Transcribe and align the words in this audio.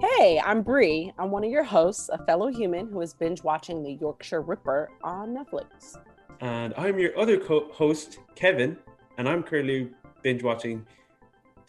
Hey, 0.00 0.40
I'm 0.42 0.62
Bree. 0.62 1.12
I'm 1.18 1.30
one 1.30 1.44
of 1.44 1.50
your 1.50 1.62
hosts, 1.62 2.08
a 2.10 2.16
fellow 2.24 2.48
human 2.48 2.88
who 2.88 3.02
is 3.02 3.12
binge 3.12 3.42
watching 3.42 3.82
The 3.82 3.92
Yorkshire 4.00 4.40
Ripper 4.40 4.88
on 5.02 5.36
Netflix. 5.36 5.98
And 6.40 6.72
I'm 6.78 6.98
your 6.98 7.18
other 7.18 7.36
co- 7.36 7.70
host, 7.70 8.18
Kevin, 8.34 8.78
and 9.18 9.28
I'm 9.28 9.42
currently 9.42 9.90
binge 10.22 10.42
watching 10.42 10.86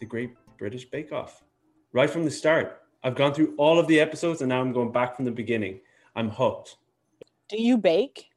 The 0.00 0.06
Great 0.06 0.34
British 0.58 0.86
Bake 0.86 1.12
Off. 1.12 1.44
Right 1.92 2.08
from 2.08 2.24
the 2.24 2.30
start, 2.30 2.80
I've 3.04 3.16
gone 3.16 3.34
through 3.34 3.54
all 3.58 3.78
of 3.78 3.86
the 3.86 4.00
episodes 4.00 4.40
and 4.40 4.48
now 4.48 4.62
I'm 4.62 4.72
going 4.72 4.92
back 4.92 5.14
from 5.14 5.26
the 5.26 5.30
beginning. 5.30 5.80
I'm 6.16 6.30
hooked. 6.30 6.76
Do 7.50 7.60
you 7.60 7.76
bake? 7.76 8.30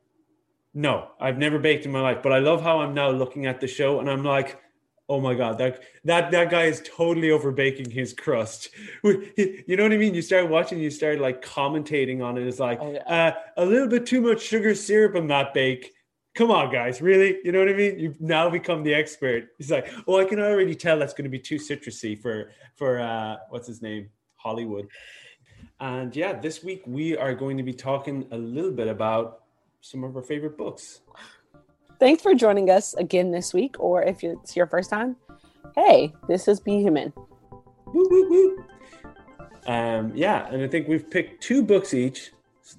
No, 0.74 1.12
I've 1.22 1.38
never 1.38 1.58
baked 1.58 1.86
in 1.86 1.92
my 1.94 2.02
life, 2.02 2.18
but 2.22 2.34
I 2.34 2.40
love 2.40 2.62
how 2.62 2.80
I'm 2.80 2.94
now 2.94 3.12
looking 3.12 3.46
at 3.46 3.62
the 3.62 3.68
show 3.68 4.02
and 4.02 4.10
I'm 4.10 4.26
like, 4.26 4.60
oh 5.08 5.20
my 5.20 5.34
god, 5.34 5.58
that 5.58 5.82
that 6.04 6.32
that 6.32 6.50
guy 6.50 6.64
is 6.64 6.82
totally 6.86 7.32
over 7.32 7.52
baking 7.52 7.90
his 7.90 8.14
crust. 8.14 8.70
You 9.68 9.78
know 9.78 9.84
what 9.84 9.94
I 9.94 9.98
mean? 9.98 10.14
You 10.14 10.22
start 10.22 10.50
watching, 10.50 10.80
you 10.80 10.90
start 10.90 11.20
like 11.20 11.44
commentating 11.44 12.24
on 12.24 12.38
it. 12.38 12.48
It's 12.48 12.60
like 12.60 12.80
oh, 12.82 12.94
yeah. 12.94 13.04
uh, 13.08 13.32
a 13.58 13.66
little 13.66 13.88
bit 13.88 14.06
too 14.06 14.22
much 14.22 14.42
sugar 14.42 14.76
syrup 14.76 15.16
in 15.16 15.28
that 15.28 15.54
bake. 15.54 15.94
Come 16.36 16.52
on, 16.52 16.72
guys, 16.72 17.02
really? 17.02 17.38
You 17.44 17.52
know 17.52 17.60
what 17.60 17.70
I 17.70 17.74
mean? 17.74 17.98
You've 17.98 18.20
now 18.20 18.50
become 18.50 18.84
the 18.84 18.94
expert. 18.94 19.50
He's 19.58 19.72
like, 19.72 19.90
oh, 20.08 20.20
I 20.20 20.26
can 20.26 20.40
already 20.40 20.76
tell 20.76 21.00
that's 21.00 21.14
going 21.14 21.24
to 21.24 21.30
be 21.30 21.40
too 21.40 21.56
citrusy 21.56 22.20
for 22.20 22.52
for 22.76 23.00
uh, 23.00 23.38
what's 23.50 23.68
his 23.68 23.82
name, 23.82 24.10
Hollywood. 24.36 24.88
And 25.80 26.16
yeah, 26.16 26.34
this 26.34 26.64
week 26.64 26.84
we 26.86 27.18
are 27.18 27.34
going 27.34 27.58
to 27.58 27.64
be 27.64 27.74
talking 27.74 28.28
a 28.32 28.38
little 28.38 28.72
bit 28.72 28.88
about 28.88 29.44
some 29.82 30.04
of 30.04 30.16
our 30.16 30.24
favorite 30.24 30.58
books. 30.58 31.02
Thanks 31.98 32.22
for 32.22 32.34
joining 32.34 32.70
us 32.70 32.94
again 32.96 33.32
this 33.32 33.54
week, 33.54 33.78
or 33.80 34.04
if 34.04 34.22
it's 34.24 34.56
your 34.56 34.68
first 34.68 34.90
time, 34.90 35.16
hey, 35.76 36.14
this 36.28 36.48
is 36.48 36.60
Be 36.60 36.82
Human. 36.82 37.14
Woo, 37.86 38.08
woo, 38.10 38.30
woo. 38.30 38.66
Um, 39.66 40.12
yeah, 40.14 40.48
and 40.52 40.62
I 40.62 40.68
think 40.68 40.90
we've 40.90 41.10
picked 41.10 41.42
two 41.42 41.64
books 41.64 41.94
each, 41.94 42.32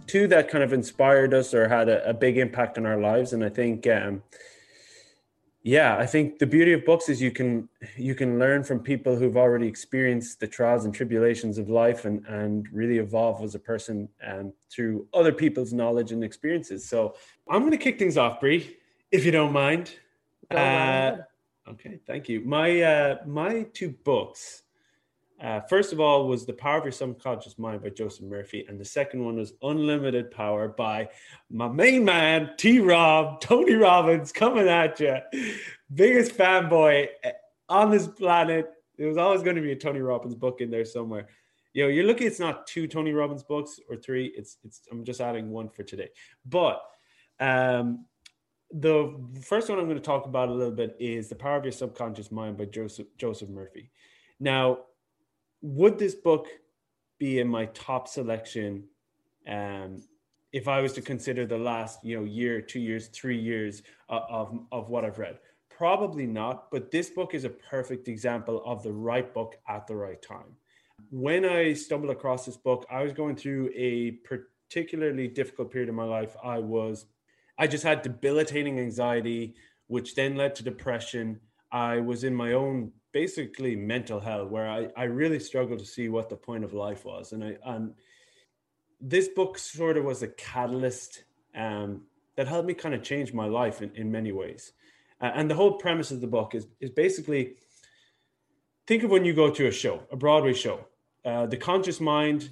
two 0.06 0.26
that 0.28 0.48
kind 0.48 0.62
of 0.62 0.74
inspired 0.74 1.32
us 1.32 1.54
or 1.54 1.66
had 1.66 1.88
a, 1.88 2.10
a 2.10 2.12
big 2.12 2.36
impact 2.36 2.76
on 2.76 2.84
our 2.84 3.00
lives. 3.00 3.32
And 3.32 3.42
I 3.42 3.48
think, 3.48 3.86
um, 3.86 4.22
yeah, 5.62 5.96
I 5.96 6.04
think 6.04 6.38
the 6.38 6.46
beauty 6.46 6.74
of 6.74 6.84
books 6.84 7.08
is 7.08 7.20
you 7.20 7.30
can 7.30 7.68
you 7.96 8.14
can 8.14 8.38
learn 8.38 8.62
from 8.64 8.80
people 8.80 9.16
who've 9.16 9.36
already 9.36 9.66
experienced 9.66 10.40
the 10.40 10.46
trials 10.46 10.84
and 10.84 10.94
tribulations 10.94 11.58
of 11.58 11.68
life 11.68 12.04
and 12.04 12.24
and 12.26 12.68
really 12.70 12.98
evolve 12.98 13.42
as 13.42 13.54
a 13.54 13.58
person 13.58 14.08
um, 14.24 14.52
through 14.70 15.08
other 15.14 15.32
people's 15.32 15.72
knowledge 15.72 16.12
and 16.12 16.22
experiences. 16.22 16.88
So 16.88 17.14
I'm 17.48 17.60
going 17.62 17.72
to 17.72 17.78
kick 17.78 17.98
things 17.98 18.16
off, 18.16 18.38
Brie, 18.38 18.76
if 19.10 19.24
you 19.24 19.32
don't 19.32 19.52
mind. 19.52 19.92
Uh, 20.50 21.16
okay, 21.68 21.98
thank 22.06 22.28
you. 22.28 22.40
My 22.42 22.80
uh, 22.80 23.16
my 23.26 23.66
two 23.72 23.90
books 24.04 24.62
uh, 25.40 25.60
first 25.68 25.92
of 25.92 26.00
all, 26.00 26.26
was 26.26 26.46
The 26.46 26.52
Power 26.54 26.78
of 26.78 26.84
Your 26.84 26.92
Subconscious 26.92 27.58
Mind 27.58 27.82
by 27.82 27.90
Joseph 27.90 28.24
Murphy. 28.24 28.64
And 28.68 28.80
the 28.80 28.84
second 28.84 29.22
one 29.24 29.36
was 29.36 29.52
Unlimited 29.62 30.30
Power 30.30 30.68
by 30.68 31.08
my 31.50 31.68
main 31.68 32.04
man, 32.04 32.50
T 32.56 32.80
Rob, 32.80 33.40
Tony 33.40 33.74
Robbins, 33.74 34.32
coming 34.32 34.68
at 34.68 34.98
you. 34.98 35.16
Biggest 35.94 36.32
fanboy 36.32 37.08
eh, 37.22 37.32
on 37.68 37.90
this 37.90 38.06
planet. 38.06 38.70
There 38.96 39.08
was 39.08 39.18
always 39.18 39.42
going 39.42 39.56
to 39.56 39.62
be 39.62 39.72
a 39.72 39.76
Tony 39.76 40.00
Robbins 40.00 40.34
book 40.34 40.62
in 40.62 40.70
there 40.70 40.86
somewhere. 40.86 41.28
You 41.74 41.82
know, 41.82 41.88
you're 41.88 42.06
lucky 42.06 42.24
it's 42.24 42.40
not 42.40 42.66
two 42.66 42.86
Tony 42.86 43.12
Robbins 43.12 43.42
books 43.42 43.78
or 43.90 43.96
three. 43.96 44.32
It's 44.34 44.56
it's 44.64 44.80
I'm 44.90 45.04
just 45.04 45.20
adding 45.20 45.50
one 45.50 45.68
for 45.68 45.82
today. 45.82 46.08
But 46.46 46.80
um 47.38 48.06
the 48.72 49.14
first 49.42 49.68
one 49.68 49.78
I'm 49.78 49.86
going 49.86 49.96
to 49.96 50.02
talk 50.02 50.26
about 50.26 50.48
a 50.48 50.52
little 50.52 50.74
bit 50.74 50.96
is 50.98 51.28
The 51.28 51.34
Power 51.34 51.56
of 51.56 51.64
Your 51.64 51.72
Subconscious 51.72 52.32
Mind 52.32 52.56
by 52.56 52.64
Joseph 52.66 53.06
Joseph 53.16 53.48
Murphy. 53.48 53.90
Now, 54.40 54.78
would 55.62 55.98
this 55.98 56.14
book 56.14 56.48
be 57.18 57.38
in 57.38 57.48
my 57.48 57.66
top 57.66 58.08
selection 58.08 58.84
um, 59.48 60.02
if 60.52 60.68
I 60.68 60.80
was 60.80 60.92
to 60.94 61.02
consider 61.02 61.46
the 61.46 61.58
last 61.58 62.04
you 62.04 62.18
know 62.18 62.24
year, 62.24 62.60
two 62.60 62.80
years, 62.80 63.08
three 63.08 63.38
years 63.38 63.82
of, 64.08 64.22
of, 64.28 64.58
of 64.72 64.88
what 64.88 65.04
I've 65.04 65.18
read? 65.18 65.38
Probably 65.68 66.26
not, 66.26 66.70
but 66.70 66.90
this 66.90 67.10
book 67.10 67.34
is 67.34 67.44
a 67.44 67.50
perfect 67.50 68.08
example 68.08 68.62
of 68.64 68.82
the 68.82 68.92
right 68.92 69.32
book 69.32 69.56
at 69.68 69.86
the 69.86 69.94
right 69.94 70.20
time. 70.22 70.56
When 71.10 71.44
I 71.44 71.74
stumbled 71.74 72.10
across 72.10 72.46
this 72.46 72.56
book, 72.56 72.86
I 72.90 73.02
was 73.02 73.12
going 73.12 73.36
through 73.36 73.70
a 73.74 74.12
particularly 74.70 75.28
difficult 75.28 75.70
period 75.70 75.90
in 75.90 75.94
my 75.94 76.04
life. 76.04 76.34
I 76.42 76.58
was, 76.58 77.04
I 77.58 77.66
just 77.66 77.84
had 77.84 78.02
debilitating 78.02 78.78
anxiety, 78.78 79.54
which 79.86 80.14
then 80.14 80.36
led 80.36 80.54
to 80.56 80.62
depression. 80.62 81.40
I 81.72 82.00
was 82.00 82.24
in 82.24 82.34
my 82.34 82.52
own 82.52 82.92
basically 83.12 83.74
mental 83.74 84.20
hell 84.20 84.46
where 84.46 84.68
I, 84.68 84.88
I 84.96 85.04
really 85.04 85.40
struggled 85.40 85.78
to 85.78 85.86
see 85.86 86.08
what 86.08 86.28
the 86.28 86.36
point 86.36 86.64
of 86.64 86.74
life 86.74 87.04
was. 87.04 87.32
And 87.32 87.42
I 87.42 87.56
and 87.64 87.94
this 89.00 89.28
book 89.28 89.58
sort 89.58 89.96
of 89.96 90.04
was 90.04 90.22
a 90.22 90.28
catalyst 90.28 91.24
um, 91.54 92.02
that 92.36 92.46
helped 92.46 92.68
me 92.68 92.74
kind 92.74 92.94
of 92.94 93.02
change 93.02 93.32
my 93.32 93.46
life 93.46 93.82
in, 93.82 93.90
in 93.94 94.10
many 94.10 94.32
ways. 94.32 94.72
Uh, 95.20 95.30
and 95.34 95.50
the 95.50 95.54
whole 95.54 95.72
premise 95.72 96.10
of 96.10 96.20
the 96.20 96.26
book 96.26 96.54
is 96.54 96.66
is 96.80 96.90
basically 96.90 97.54
think 98.86 99.02
of 99.02 99.10
when 99.10 99.24
you 99.24 99.32
go 99.32 99.50
to 99.50 99.66
a 99.66 99.72
show, 99.72 100.02
a 100.12 100.16
Broadway 100.16 100.52
show. 100.52 100.86
Uh, 101.24 101.46
the 101.46 101.56
conscious 101.56 102.00
mind 102.00 102.50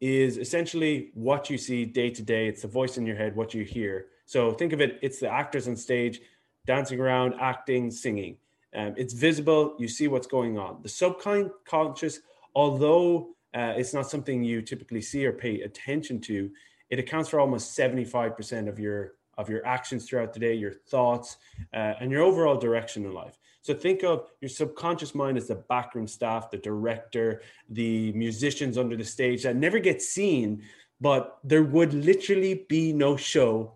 is 0.00 0.38
essentially 0.38 1.10
what 1.14 1.50
you 1.50 1.58
see 1.58 1.84
day 1.84 2.10
to 2.10 2.22
day. 2.22 2.48
It's 2.48 2.62
the 2.62 2.68
voice 2.68 2.98
in 2.98 3.06
your 3.06 3.16
head, 3.16 3.34
what 3.36 3.52
you 3.54 3.64
hear. 3.64 4.06
So 4.26 4.52
think 4.52 4.72
of 4.72 4.80
it, 4.80 4.98
it's 5.02 5.20
the 5.20 5.30
actors 5.30 5.68
on 5.68 5.76
stage 5.76 6.20
dancing 6.66 7.00
around, 7.00 7.34
acting, 7.40 7.90
singing. 7.90 8.36
Um, 8.74 8.94
it's 8.96 9.12
visible. 9.12 9.76
You 9.78 9.88
see 9.88 10.08
what's 10.08 10.26
going 10.26 10.58
on. 10.58 10.80
The 10.82 10.88
subconscious, 10.88 12.20
although 12.54 13.34
uh, 13.54 13.74
it's 13.76 13.94
not 13.94 14.10
something 14.10 14.42
you 14.42 14.62
typically 14.62 15.00
see 15.00 15.24
or 15.26 15.32
pay 15.32 15.60
attention 15.60 16.20
to, 16.22 16.50
it 16.90 16.98
accounts 16.98 17.28
for 17.28 17.40
almost 17.40 17.76
75% 17.78 18.68
of 18.68 18.78
your 18.78 19.14
of 19.36 19.48
your 19.48 19.66
actions 19.66 20.08
throughout 20.08 20.32
the 20.32 20.38
day, 20.38 20.54
your 20.54 20.72
thoughts, 20.72 21.38
uh, 21.72 21.94
and 22.00 22.12
your 22.12 22.22
overall 22.22 22.56
direction 22.56 23.04
in 23.04 23.12
life. 23.12 23.36
So 23.62 23.74
think 23.74 24.04
of 24.04 24.28
your 24.40 24.48
subconscious 24.48 25.12
mind 25.12 25.36
as 25.36 25.48
the 25.48 25.56
backroom 25.56 26.06
staff, 26.06 26.52
the 26.52 26.58
director, 26.58 27.42
the 27.68 28.12
musicians 28.12 28.78
under 28.78 28.96
the 28.96 29.04
stage 29.04 29.42
that 29.42 29.56
never 29.56 29.80
get 29.80 30.02
seen, 30.02 30.62
but 31.00 31.38
there 31.42 31.64
would 31.64 31.94
literally 31.94 32.64
be 32.68 32.92
no 32.92 33.16
show 33.16 33.74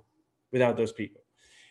without 0.53 0.77
those 0.77 0.93
people. 0.93 1.23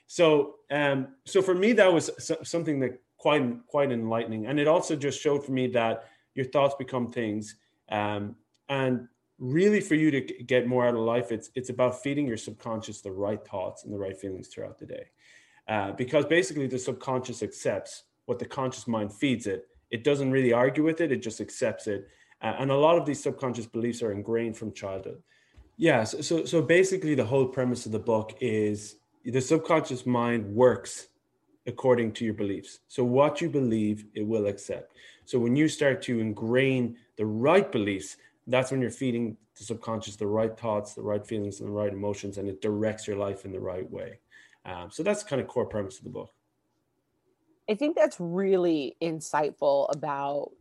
So, 0.07 0.55
um, 0.71 1.09
so 1.25 1.41
for 1.41 1.53
me, 1.53 1.73
that 1.73 1.91
was 1.91 2.09
something 2.43 2.79
that 2.79 2.99
quite 3.17 3.43
quite 3.67 3.91
enlightening. 3.91 4.47
And 4.47 4.59
it 4.59 4.67
also 4.67 4.95
just 4.95 5.21
showed 5.21 5.43
for 5.45 5.51
me 5.51 5.67
that 5.67 6.05
your 6.35 6.45
thoughts 6.45 6.75
become 6.77 7.07
things 7.07 7.55
um, 7.89 8.35
and 8.69 9.07
really 9.39 9.81
for 9.81 9.95
you 9.95 10.11
to 10.11 10.21
get 10.21 10.67
more 10.67 10.87
out 10.87 10.95
of 10.95 10.99
life 11.01 11.31
it's 11.31 11.51
it's 11.53 11.69
about 11.69 12.01
feeding 12.01 12.27
your 12.27 12.37
subconscious 12.37 13.01
the 13.01 13.11
right 13.11 13.45
thoughts 13.45 13.83
and 13.83 13.93
the 13.93 13.97
right 13.97 14.17
feelings 14.17 14.47
throughout 14.47 14.77
the 14.77 14.85
day. 14.85 15.05
Uh, 15.67 15.91
because 15.91 16.25
basically 16.25 16.67
the 16.67 16.79
subconscious 16.79 17.43
accepts 17.43 18.03
what 18.25 18.39
the 18.39 18.45
conscious 18.45 18.87
mind 18.87 19.11
feeds 19.13 19.47
it. 19.47 19.67
It 19.89 20.03
doesn't 20.03 20.31
really 20.31 20.53
argue 20.53 20.83
with 20.83 21.01
it 21.01 21.11
it 21.11 21.21
just 21.21 21.41
accepts 21.41 21.87
it. 21.87 22.07
Uh, 22.41 22.55
and 22.59 22.71
a 22.71 22.75
lot 22.75 22.97
of 22.97 23.05
these 23.05 23.21
subconscious 23.21 23.65
beliefs 23.65 24.01
are 24.03 24.11
ingrained 24.11 24.55
from 24.55 24.71
childhood 24.71 25.21
yeah 25.77 26.03
so, 26.03 26.21
so 26.21 26.45
so 26.45 26.61
basically 26.61 27.15
the 27.15 27.25
whole 27.25 27.47
premise 27.47 27.85
of 27.85 27.91
the 27.91 27.99
book 27.99 28.35
is 28.41 28.97
the 29.23 29.41
subconscious 29.41 30.05
mind 30.05 30.45
works 30.45 31.07
according 31.67 32.13
to 32.13 32.25
your 32.25 32.33
beliefs. 32.33 32.79
So, 32.87 33.03
what 33.03 33.41
you 33.41 33.49
believe, 33.49 34.05
it 34.15 34.25
will 34.25 34.47
accept. 34.47 34.93
So, 35.25 35.37
when 35.37 35.55
you 35.55 35.67
start 35.67 36.01
to 36.03 36.19
ingrain 36.19 36.97
the 37.17 37.25
right 37.25 37.69
beliefs, 37.71 38.17
that's 38.47 38.71
when 38.71 38.81
you're 38.81 38.89
feeding 38.89 39.35
the 39.57 39.65
subconscious 39.65 40.15
the 40.15 40.25
right 40.25 40.57
thoughts, 40.57 40.93
the 40.93 41.01
right 41.01 41.25
feelings, 41.25 41.59
and 41.59 41.67
the 41.67 41.73
right 41.73 41.91
emotions, 41.91 42.37
and 42.37 42.47
it 42.47 42.61
directs 42.61 43.05
your 43.05 43.17
life 43.17 43.43
in 43.45 43.51
the 43.51 43.59
right 43.59 43.89
way. 43.91 44.19
Um, 44.65 44.89
so, 44.89 45.03
that's 45.03 45.23
kind 45.23 45.41
of 45.41 45.47
core 45.47 45.65
premise 45.65 45.97
of 45.97 46.05
the 46.05 46.09
book. 46.09 46.33
I 47.69 47.75
think 47.75 47.97
that's 47.97 48.17
really 48.19 48.95
insightful 49.01 49.93
about 49.93 50.51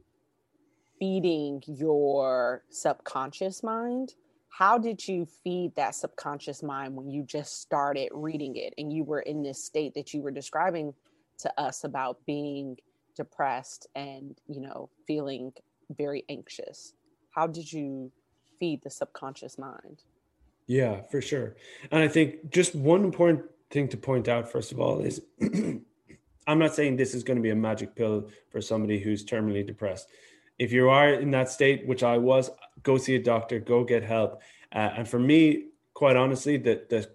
feeding 0.98 1.62
your 1.66 2.64
subconscious 2.70 3.62
mind 3.62 4.14
how 4.56 4.78
did 4.78 5.06
you 5.06 5.26
feed 5.44 5.70
that 5.76 5.94
subconscious 5.94 6.62
mind 6.62 6.96
when 6.96 7.10
you 7.10 7.22
just 7.22 7.60
started 7.60 8.08
reading 8.14 8.56
it 8.56 8.72
and 8.78 8.90
you 8.90 9.04
were 9.04 9.20
in 9.20 9.42
this 9.42 9.62
state 9.62 9.92
that 9.92 10.14
you 10.14 10.22
were 10.22 10.30
describing 10.30 10.94
to 11.36 11.60
us 11.60 11.84
about 11.84 12.24
being 12.24 12.74
depressed 13.14 13.86
and 13.94 14.40
you 14.48 14.62
know 14.62 14.88
feeling 15.06 15.52
very 15.90 16.24
anxious? 16.30 16.94
How 17.32 17.46
did 17.46 17.70
you 17.70 18.10
feed 18.58 18.82
the 18.82 18.88
subconscious 18.88 19.58
mind? 19.58 20.04
Yeah 20.66 21.02
for 21.10 21.20
sure. 21.20 21.56
And 21.90 22.02
i 22.02 22.08
think 22.08 22.50
just 22.50 22.74
one 22.74 23.04
important 23.04 23.42
thing 23.68 23.88
to 23.88 23.98
point 23.98 24.26
out 24.26 24.50
first 24.50 24.72
of 24.72 24.80
all 24.80 25.00
is 25.00 25.20
i'm 26.46 26.58
not 26.58 26.74
saying 26.74 26.96
this 26.96 27.14
is 27.14 27.24
going 27.24 27.36
to 27.36 27.42
be 27.42 27.50
a 27.50 27.56
magic 27.68 27.94
pill 27.94 28.30
for 28.48 28.62
somebody 28.62 29.00
who's 29.00 29.22
terminally 29.22 29.66
depressed 29.66 30.08
if 30.58 30.72
you 30.72 30.88
are 30.88 31.14
in 31.14 31.30
that 31.32 31.50
state, 31.50 31.86
which 31.86 32.02
I 32.02 32.18
was, 32.18 32.50
go 32.82 32.98
see 32.98 33.14
a 33.16 33.22
doctor, 33.22 33.58
go 33.58 33.84
get 33.84 34.02
help. 34.02 34.42
Uh, 34.74 34.90
and 34.96 35.08
for 35.08 35.18
me, 35.18 35.66
quite 35.94 36.16
honestly, 36.16 36.56
that 36.58 36.88
the 36.88 37.08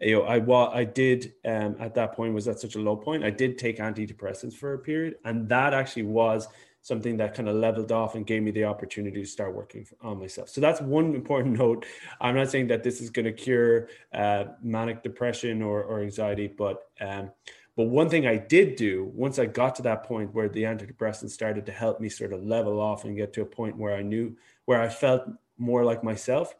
you 0.00 0.16
know, 0.16 0.22
I 0.22 0.38
what 0.38 0.74
I 0.74 0.84
did 0.84 1.32
um, 1.44 1.76
at 1.80 1.94
that 1.94 2.14
point 2.14 2.34
was 2.34 2.46
at 2.46 2.60
such 2.60 2.76
a 2.76 2.78
low 2.78 2.96
point. 2.96 3.24
I 3.24 3.30
did 3.30 3.58
take 3.58 3.78
antidepressants 3.78 4.54
for 4.54 4.74
a 4.74 4.78
period, 4.78 5.16
and 5.24 5.48
that 5.48 5.74
actually 5.74 6.04
was 6.04 6.46
something 6.82 7.16
that 7.16 7.34
kind 7.34 7.48
of 7.48 7.56
leveled 7.56 7.92
off 7.92 8.14
and 8.14 8.26
gave 8.26 8.42
me 8.42 8.50
the 8.50 8.64
opportunity 8.64 9.20
to 9.20 9.26
start 9.26 9.54
working 9.54 9.86
on 10.00 10.18
myself. 10.18 10.48
So 10.48 10.60
that's 10.60 10.80
one 10.80 11.14
important 11.14 11.58
note. 11.58 11.84
I'm 12.20 12.36
not 12.36 12.50
saying 12.50 12.68
that 12.68 12.82
this 12.82 13.00
is 13.00 13.10
going 13.10 13.26
to 13.26 13.32
cure 13.32 13.88
uh, 14.14 14.44
manic 14.62 15.02
depression 15.02 15.62
or, 15.62 15.82
or 15.82 16.00
anxiety, 16.00 16.46
but 16.46 16.84
um, 17.00 17.30
but 17.78 17.84
one 17.84 18.10
thing 18.10 18.26
I 18.26 18.38
did 18.38 18.74
do 18.74 19.08
once 19.14 19.38
I 19.38 19.46
got 19.46 19.76
to 19.76 19.82
that 19.82 20.02
point 20.02 20.34
where 20.34 20.48
the 20.48 20.64
antidepressants 20.64 21.30
started 21.30 21.64
to 21.66 21.70
help 21.70 22.00
me 22.00 22.08
sort 22.08 22.32
of 22.32 22.42
level 22.42 22.80
off 22.80 23.04
and 23.04 23.16
get 23.16 23.32
to 23.34 23.42
a 23.42 23.46
point 23.46 23.76
where 23.76 23.94
I 23.94 24.02
knew 24.02 24.36
where 24.64 24.82
I 24.82 24.88
felt 24.88 25.22
more 25.58 25.84
like 25.84 26.02
myself, 26.02 26.56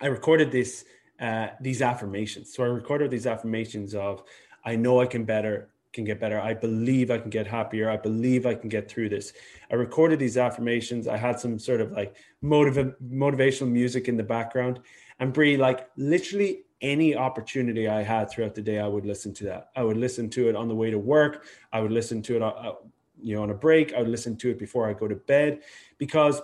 I 0.00 0.06
recorded 0.06 0.50
this 0.50 0.86
uh, 1.20 1.48
these 1.60 1.82
affirmations. 1.82 2.50
So 2.50 2.62
I 2.62 2.68
recorded 2.68 3.10
these 3.10 3.26
affirmations 3.26 3.94
of 3.94 4.22
I 4.64 4.74
know 4.74 5.02
I 5.02 5.06
can 5.06 5.26
better 5.26 5.68
can 5.92 6.04
get 6.04 6.18
better. 6.18 6.40
I 6.40 6.54
believe 6.54 7.10
I 7.10 7.18
can 7.18 7.28
get 7.28 7.46
happier. 7.46 7.90
I 7.90 7.98
believe 7.98 8.46
I 8.46 8.54
can 8.54 8.70
get 8.70 8.90
through 8.90 9.10
this. 9.10 9.34
I 9.70 9.74
recorded 9.74 10.18
these 10.18 10.38
affirmations. 10.38 11.08
I 11.08 11.18
had 11.18 11.38
some 11.38 11.58
sort 11.58 11.82
of 11.82 11.92
like 11.92 12.16
motiv- 12.40 12.94
motivational 13.06 13.70
music 13.70 14.08
in 14.08 14.16
the 14.16 14.22
background. 14.22 14.80
And 15.20 15.34
Brie, 15.34 15.58
like 15.58 15.90
literally 15.98 16.62
any 16.82 17.16
opportunity 17.16 17.88
I 17.88 18.02
had 18.02 18.28
throughout 18.30 18.54
the 18.54 18.62
day, 18.62 18.78
I 18.78 18.86
would 18.86 19.06
listen 19.06 19.32
to 19.34 19.44
that. 19.44 19.70
I 19.76 19.82
would 19.82 19.96
listen 19.96 20.28
to 20.30 20.48
it 20.48 20.56
on 20.56 20.68
the 20.68 20.74
way 20.74 20.90
to 20.90 20.98
work. 20.98 21.46
I 21.72 21.80
would 21.80 21.92
listen 21.92 22.20
to 22.22 22.36
it, 22.36 22.42
uh, 22.42 22.74
you 23.20 23.36
know, 23.36 23.42
on 23.42 23.50
a 23.50 23.54
break. 23.54 23.94
I 23.94 24.00
would 24.00 24.08
listen 24.08 24.36
to 24.38 24.50
it 24.50 24.58
before 24.58 24.88
I 24.88 24.92
go 24.92 25.08
to 25.08 25.14
bed 25.14 25.60
because 25.98 26.42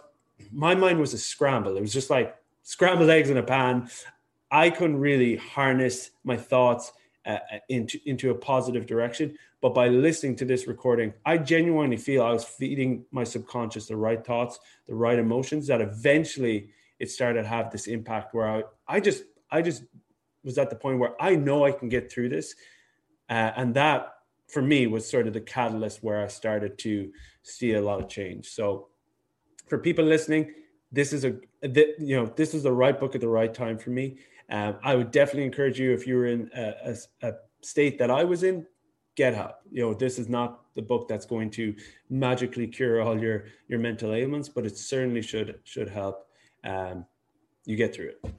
my 0.53 0.75
mind 0.75 1.01
was 1.01 1.13
a 1.13 1.19
scramble. 1.19 1.77
It 1.77 1.81
was 1.81 1.93
just 1.93 2.09
like 2.09 2.37
scrambled 2.63 3.11
eggs 3.11 3.31
in 3.31 3.37
a 3.37 3.43
pan. 3.43 3.91
I 4.51 4.71
couldn't 4.71 4.99
really 4.99 5.37
harness 5.37 6.13
my 6.25 6.37
thoughts 6.37 6.93
uh, 7.27 7.39
uh, 7.53 7.59
into 7.69 7.99
into 8.07 8.31
a 8.31 8.35
positive 8.35 8.87
direction. 8.87 9.37
But 9.61 9.75
by 9.75 9.89
listening 9.89 10.37
to 10.37 10.45
this 10.45 10.69
recording, 10.69 11.13
I 11.27 11.37
genuinely 11.37 11.97
feel 11.97 12.23
I 12.23 12.31
was 12.31 12.45
feeding 12.45 13.05
my 13.11 13.25
subconscious 13.25 13.87
the 13.87 13.97
right 13.97 14.25
thoughts, 14.25 14.61
the 14.87 14.95
right 14.95 15.19
emotions. 15.19 15.67
That 15.67 15.81
eventually 15.81 16.71
it 16.99 17.11
started 17.11 17.43
to 17.43 17.49
have 17.49 17.71
this 17.71 17.87
impact 17.87 18.35
where 18.35 18.49
I 18.49 18.63
I 18.87 19.01
just 19.01 19.25
I 19.51 19.63
just 19.63 19.83
was 20.45 20.59
at 20.59 20.71
the 20.71 20.77
point 20.77 20.99
where 20.99 21.21
I 21.21 21.37
know 21.37 21.65
I 21.65 21.73
can 21.73 21.89
get 21.89 22.11
through 22.11 22.31
this, 22.31 22.55
uh, 23.29 23.53
and 23.57 23.75
that 23.75 24.15
for 24.49 24.63
me 24.63 24.87
was 24.87 25.09
sort 25.09 25.27
of 25.27 25.35
the 25.35 25.41
catalyst 25.41 26.03
where 26.03 26.23
I 26.23 26.29
started 26.29 26.79
to 26.79 27.11
see 27.43 27.75
a 27.75 27.83
lot 27.83 28.01
of 28.01 28.09
change. 28.09 28.49
So 28.49 28.89
for 29.69 29.79
people 29.79 30.05
listening, 30.05 30.53
this 30.91 31.13
is 31.13 31.25
a 31.25 31.35
you 31.63 32.17
know 32.17 32.27
this 32.37 32.55
is 32.55 32.63
the 32.63 32.73
right 32.73 32.99
book 32.99 33.15
at 33.15 33.21
the 33.21 33.29
right 33.29 33.53
time 33.53 33.79
for 33.79 33.91
me 33.91 34.19
um, 34.51 34.77
I 34.83 34.95
would 34.95 35.11
definitely 35.11 35.45
encourage 35.45 35.79
you 35.79 35.93
if 35.93 36.07
you 36.07 36.17
were 36.17 36.27
in 36.27 36.51
a, 36.57 36.95
a, 37.23 37.29
a 37.29 37.33
state 37.63 37.99
that 37.99 38.11
I 38.11 38.25
was 38.25 38.43
in, 38.43 38.67
get 39.15 39.35
help. 39.35 39.57
You 39.71 39.83
know, 39.83 39.95
this 39.95 40.19
is 40.19 40.29
not 40.29 40.61
the 40.75 40.83
book 40.83 41.09
that's 41.09 41.27
going 41.27 41.51
to 41.51 41.75
magically 42.09 42.67
cure 42.67 43.03
all 43.03 43.19
your 43.21 43.45
your 43.69 43.79
mental 43.79 44.15
ailments, 44.15 44.49
but 44.49 44.65
it 44.65 44.79
certainly 44.79 45.23
should 45.23 45.59
should 45.65 45.89
help 45.89 46.27
um, 46.65 47.05
you 47.67 47.77
get 47.77 47.95
through 47.95 48.11
it. 48.11 48.33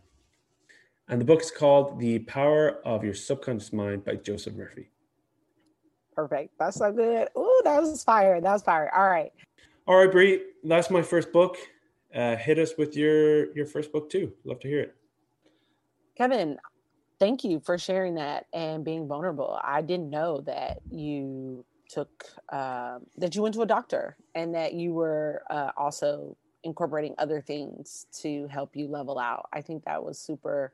And 1.10 1.20
the 1.20 1.26
book 1.26 1.42
is 1.42 1.50
called 1.50 2.00
The 2.00 2.20
Power 2.20 2.82
of 2.86 3.04
Your 3.04 3.16
Subconscious 3.16 3.74
Mind 3.74 4.06
by 4.06 4.14
Joseph 4.16 4.54
Murphy. 4.54 4.92
Perfect. 6.16 6.54
That's 6.60 6.78
so 6.78 6.92
good. 6.92 7.30
Oh, 7.36 7.62
that 7.66 7.82
was 7.82 8.04
fire. 8.04 8.40
That 8.40 8.54
was 8.54 8.62
fire. 8.62 8.92
All 8.96 9.10
right. 9.10 9.32
All 9.88 9.98
right, 9.98 10.12
Brie. 10.12 10.44
That's 10.64 10.92
my 10.92 11.02
first 11.02 11.32
book. 11.32 11.58
Uh, 12.14 12.36
hit 12.36 12.60
us 12.60 12.74
with 12.78 12.96
your 12.96 13.52
your 13.56 13.66
first 13.66 13.92
book 13.92 14.10
too. 14.10 14.34
Love 14.44 14.60
to 14.60 14.68
hear 14.68 14.82
it. 14.82 14.96
Kevin, 16.16 16.58
thank 17.20 17.44
you 17.44 17.60
for 17.60 17.78
sharing 17.80 18.16
that 18.16 18.46
and 18.54 18.86
being 18.86 19.08
vulnerable. 19.08 19.60
I 19.64 19.82
didn't 19.82 20.12
know 20.12 20.42
that 20.42 20.80
you 20.92 21.66
took 21.90 22.26
uh, 22.50 23.00
that 23.18 23.36
you 23.36 23.42
went 23.42 23.56
to 23.56 23.64
a 23.64 23.66
doctor 23.66 24.16
and 24.36 24.54
that 24.54 24.74
you 24.74 24.94
were 24.94 25.42
uh, 25.50 25.72
also 25.76 26.38
incorporating 26.64 27.16
other 27.18 27.42
things 27.42 28.06
to 28.22 28.48
help 28.48 28.76
you 28.76 28.88
level 28.88 29.18
out. 29.18 29.48
I 29.54 29.62
think 29.62 29.86
that 29.86 30.04
was 30.04 30.20
super 30.20 30.74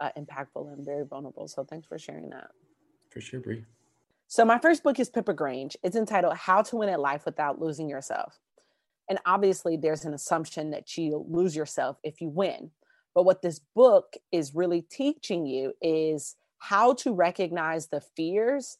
uh, 0.00 0.10
impactful 0.18 0.72
and 0.72 0.84
very 0.84 1.04
vulnerable. 1.04 1.48
So 1.48 1.64
thanks 1.64 1.86
for 1.86 1.98
sharing 1.98 2.30
that. 2.30 2.50
For 3.10 3.20
sure, 3.20 3.40
Brie. 3.40 3.64
So 4.28 4.44
my 4.44 4.58
first 4.58 4.82
book 4.82 4.98
is 4.98 5.08
Pippa 5.08 5.34
Grange. 5.34 5.76
It's 5.82 5.96
entitled 5.96 6.36
"How 6.36 6.62
to 6.62 6.76
Win 6.76 6.88
at 6.88 7.00
Life 7.00 7.24
Without 7.24 7.60
Losing 7.60 7.88
Yourself." 7.88 8.38
And 9.08 9.18
obviously, 9.24 9.76
there's 9.76 10.04
an 10.04 10.14
assumption 10.14 10.70
that 10.70 10.96
you 10.96 11.24
lose 11.28 11.54
yourself 11.54 11.98
if 12.02 12.20
you 12.20 12.28
win. 12.28 12.70
But 13.14 13.24
what 13.24 13.40
this 13.40 13.60
book 13.74 14.14
is 14.32 14.54
really 14.54 14.82
teaching 14.82 15.46
you 15.46 15.72
is 15.80 16.36
how 16.58 16.94
to 16.94 17.14
recognize 17.14 17.88
the 17.88 18.00
fears 18.00 18.78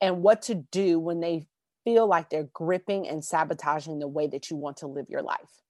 and 0.00 0.22
what 0.22 0.42
to 0.42 0.54
do 0.54 0.98
when 0.98 1.20
they 1.20 1.46
feel 1.84 2.06
like 2.06 2.30
they're 2.30 2.48
gripping 2.52 3.08
and 3.08 3.24
sabotaging 3.24 3.98
the 3.98 4.08
way 4.08 4.26
that 4.26 4.50
you 4.50 4.56
want 4.56 4.78
to 4.78 4.86
live 4.86 5.06
your 5.08 5.22
life. 5.22 5.62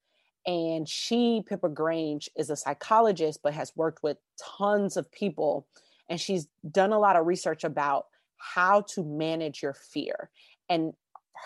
And 0.47 0.89
she, 0.89 1.43
Pippa 1.47 1.69
Grange, 1.69 2.29
is 2.37 2.51
a 2.51 2.57
psychologist, 2.57 3.41
but 3.43 3.55
has 3.55 3.73
worked 3.77 4.03
with 4.03 4.19
tons 4.59 4.97
of 4.97 5.11
people. 5.11 5.67
And 6.09 6.21
she's 6.21 6.49
done 6.71 6.93
a 6.93 6.99
lot 6.99 7.17
of 7.17 7.27
research 7.27 7.65
about 7.65 8.07
how 8.37 8.83
to 8.83 9.03
manage 9.03 9.63
your 9.63 9.73
fear. 9.73 10.31
And 10.69 10.93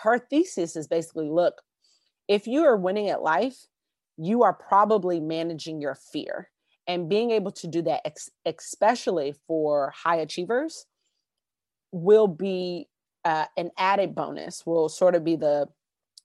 her 0.03 0.19
thesis 0.19 0.75
is 0.75 0.87
basically 0.87 1.29
look, 1.29 1.61
if 2.27 2.45
you 2.45 2.63
are 2.65 2.77
winning 2.77 3.09
at 3.09 3.23
life, 3.23 3.67
you 4.17 4.43
are 4.43 4.53
probably 4.53 5.19
managing 5.19 5.81
your 5.81 5.95
fear. 5.95 6.49
And 6.87 7.09
being 7.09 7.31
able 7.31 7.51
to 7.51 7.67
do 7.67 7.81
that, 7.83 8.01
ex- 8.05 8.31
especially 8.45 9.33
for 9.47 9.93
high 9.95 10.17
achievers, 10.17 10.85
will 11.91 12.27
be 12.27 12.87
uh, 13.25 13.45
an 13.57 13.71
added 13.77 14.13
bonus, 14.15 14.65
will 14.65 14.89
sort 14.89 15.15
of 15.15 15.23
be 15.23 15.35
the 15.35 15.67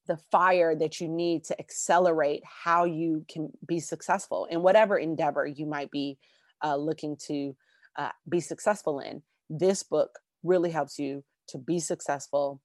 the 0.07 0.17
fire 0.31 0.75
that 0.77 1.01
you 1.01 1.09
need 1.09 1.45
to 1.45 1.59
accelerate 1.59 2.43
how 2.45 2.85
you 2.85 3.25
can 3.29 3.51
be 3.67 3.81
successful 3.81 4.47
in 4.47 4.63
whatever 4.63 4.99
endeavor 4.99 5.47
you 5.47 5.67
might 5.67 5.91
be 5.91 6.19
uh, 6.63 6.77
looking 6.77 7.17
to 7.27 7.57
uh, 7.97 8.11
be 8.29 8.41
successful 8.41 9.01
in. 9.01 9.23
This 9.49 9.83
book 9.83 10.19
really 10.43 10.71
helps 10.71 10.99
you 10.99 11.25
to 11.49 11.59
be 11.59 11.79
successful 11.79 12.61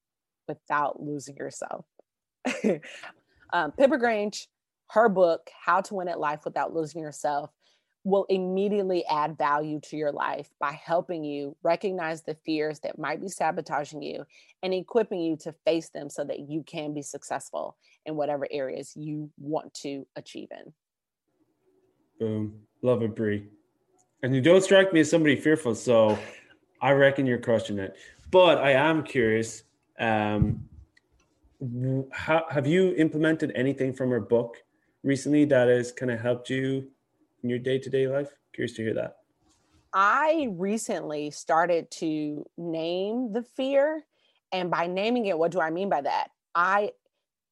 without 0.48 1.02
losing 1.02 1.36
yourself. 1.38 1.86
um, 3.54 3.72
Pippa 3.72 3.98
Grange 3.98 4.48
her 4.92 5.08
book, 5.08 5.50
How 5.66 5.82
to 5.82 5.96
Win 5.96 6.08
at 6.08 6.20
Life 6.20 6.42
Without 6.46 6.74
Losing 6.74 7.02
Yourself, 7.02 7.52
will 8.04 8.26
immediately 8.30 9.06
add 9.06 9.38
value 9.38 9.80
to 9.82 9.98
your 9.98 10.12
life 10.12 10.50
by 10.60 10.72
helping 10.72 11.24
you 11.24 11.56
recognize 11.64 12.22
the 12.22 12.36
fears 12.46 12.80
that 12.80 12.98
might 12.98 13.22
be 13.22 13.28
sabotaging 13.28 14.02
you 14.02 14.26
and 14.64 14.74
equipping 14.74 15.20
you 15.20 15.36
to 15.36 15.54
face 15.66 15.90
them 15.90 16.10
so 16.10 16.24
that 16.24 16.40
you 16.40 16.64
can 16.64 16.94
be 16.94 17.02
successful 17.02 17.76
in 18.06 18.16
whatever 18.16 18.48
areas 18.52 18.94
you 18.96 19.30
want 19.38 19.74
to 19.74 20.08
achieve 20.16 20.48
in. 20.52 20.74
Boom. 22.20 22.62
Love 22.82 23.04
it, 23.04 23.16
Brie. 23.16 23.48
And 24.24 24.34
you 24.34 24.42
don't 24.42 24.64
strike 24.64 24.94
me 24.94 25.02
as 25.02 25.10
somebody 25.10 25.36
fearful, 25.36 25.76
so 25.76 26.18
I 26.82 26.92
reckon 26.92 27.26
you're 27.26 27.38
crushing 27.38 27.80
it. 27.80 27.96
But 28.32 28.60
I 28.60 28.72
am 28.72 29.04
curious. 29.04 29.64
Um, 30.00 30.70
how, 32.12 32.46
have 32.50 32.66
you 32.66 32.94
implemented 32.96 33.52
anything 33.56 33.94
from 33.94 34.10
her 34.12 34.20
book 34.22 34.58
recently 35.04 35.46
that 35.46 35.68
has 35.68 35.92
kind 35.92 36.12
of 36.12 36.20
helped 36.20 36.50
you 36.50 36.88
in 37.44 37.50
your 37.50 37.60
day-to-day 37.60 38.08
life? 38.08 38.30
Curious 38.54 38.76
to 38.76 38.84
hear 38.84 38.94
that. 38.96 39.18
I 39.94 40.50
recently 40.52 41.32
started 41.32 41.90
to 41.92 42.46
name 42.58 43.34
the 43.34 43.44
fear 43.44 44.04
and 44.52 44.70
by 44.70 44.88
naming 44.88 45.26
it 45.26 45.38
what 45.38 45.52
do 45.52 45.60
i 45.60 45.70
mean 45.70 45.90
by 45.90 46.02
that? 46.02 46.30
I 46.54 46.92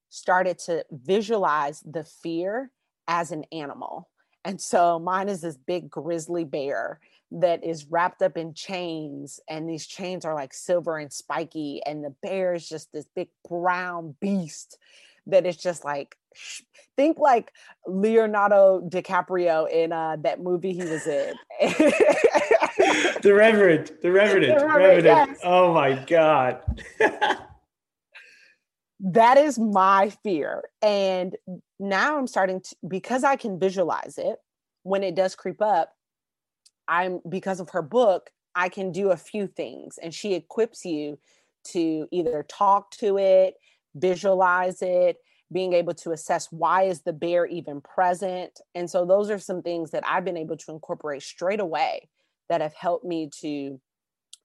started 0.09 0.59
to 0.59 0.85
visualize 0.91 1.81
the 1.81 2.03
fear 2.03 2.71
as 3.07 3.31
an 3.31 3.43
animal. 3.51 4.09
And 4.45 4.61
so 4.61 4.99
mine 4.99 5.29
is 5.29 5.41
this 5.41 5.57
big 5.57 5.89
grizzly 5.89 6.45
bear 6.45 6.99
that 7.31 7.63
is 7.63 7.87
wrapped 7.87 8.21
up 8.21 8.37
in 8.37 8.53
chains 8.53 9.39
and 9.49 9.69
these 9.69 9.85
chains 9.85 10.23
are 10.23 10.33
like 10.33 10.53
silver 10.53 10.97
and 10.97 11.11
spiky 11.11 11.81
and 11.85 12.03
the 12.03 12.15
bear 12.21 12.53
is 12.53 12.69
just 12.69 12.91
this 12.93 13.05
big 13.15 13.27
brown 13.49 14.15
beast 14.21 14.77
that 15.25 15.45
is 15.45 15.57
just 15.57 15.83
like 15.83 16.15
think 16.97 17.19
like 17.19 17.53
Leonardo 17.85 18.81
DiCaprio 18.89 19.71
in 19.71 19.93
uh, 19.93 20.17
that 20.21 20.41
movie 20.41 20.73
he 20.73 20.83
was 20.83 21.07
in. 21.07 21.33
the 23.21 23.33
Revenant, 23.33 24.01
the 24.01 24.11
Revenant, 24.11 24.59
the 24.59 24.65
Revenant. 24.65 25.05
Yes. 25.05 25.39
Oh 25.43 25.73
my 25.73 25.93
God. 26.05 26.59
that 28.99 29.37
is 29.37 29.57
my 29.57 30.09
fear. 30.23 30.63
And 30.81 31.37
now 31.79 32.17
I'm 32.17 32.27
starting 32.27 32.59
to, 32.61 32.75
because 32.87 33.23
I 33.23 33.35
can 33.37 33.59
visualize 33.59 34.17
it 34.17 34.37
when 34.83 35.03
it 35.03 35.15
does 35.15 35.35
creep 35.35 35.61
up, 35.61 35.93
I'm, 36.87 37.21
because 37.29 37.59
of 37.59 37.69
her 37.71 37.81
book, 37.81 38.31
I 38.55 38.69
can 38.69 38.91
do 38.91 39.11
a 39.11 39.17
few 39.17 39.47
things. 39.47 39.99
And 40.01 40.13
she 40.13 40.33
equips 40.33 40.83
you 40.83 41.19
to 41.71 42.07
either 42.11 42.45
talk 42.49 42.91
to 42.91 43.17
it, 43.17 43.55
visualize 43.95 44.81
it, 44.81 45.17
being 45.51 45.73
able 45.73 45.93
to 45.93 46.11
assess 46.11 46.51
why 46.51 46.83
is 46.83 47.01
the 47.01 47.13
bear 47.13 47.45
even 47.45 47.81
present 47.81 48.59
and 48.75 48.89
so 48.89 49.05
those 49.05 49.29
are 49.29 49.39
some 49.39 49.61
things 49.61 49.91
that 49.91 50.03
i've 50.05 50.25
been 50.25 50.37
able 50.37 50.57
to 50.57 50.71
incorporate 50.71 51.21
straight 51.21 51.59
away 51.59 52.09
that 52.49 52.61
have 52.61 52.73
helped 52.73 53.05
me 53.05 53.29
to 53.41 53.79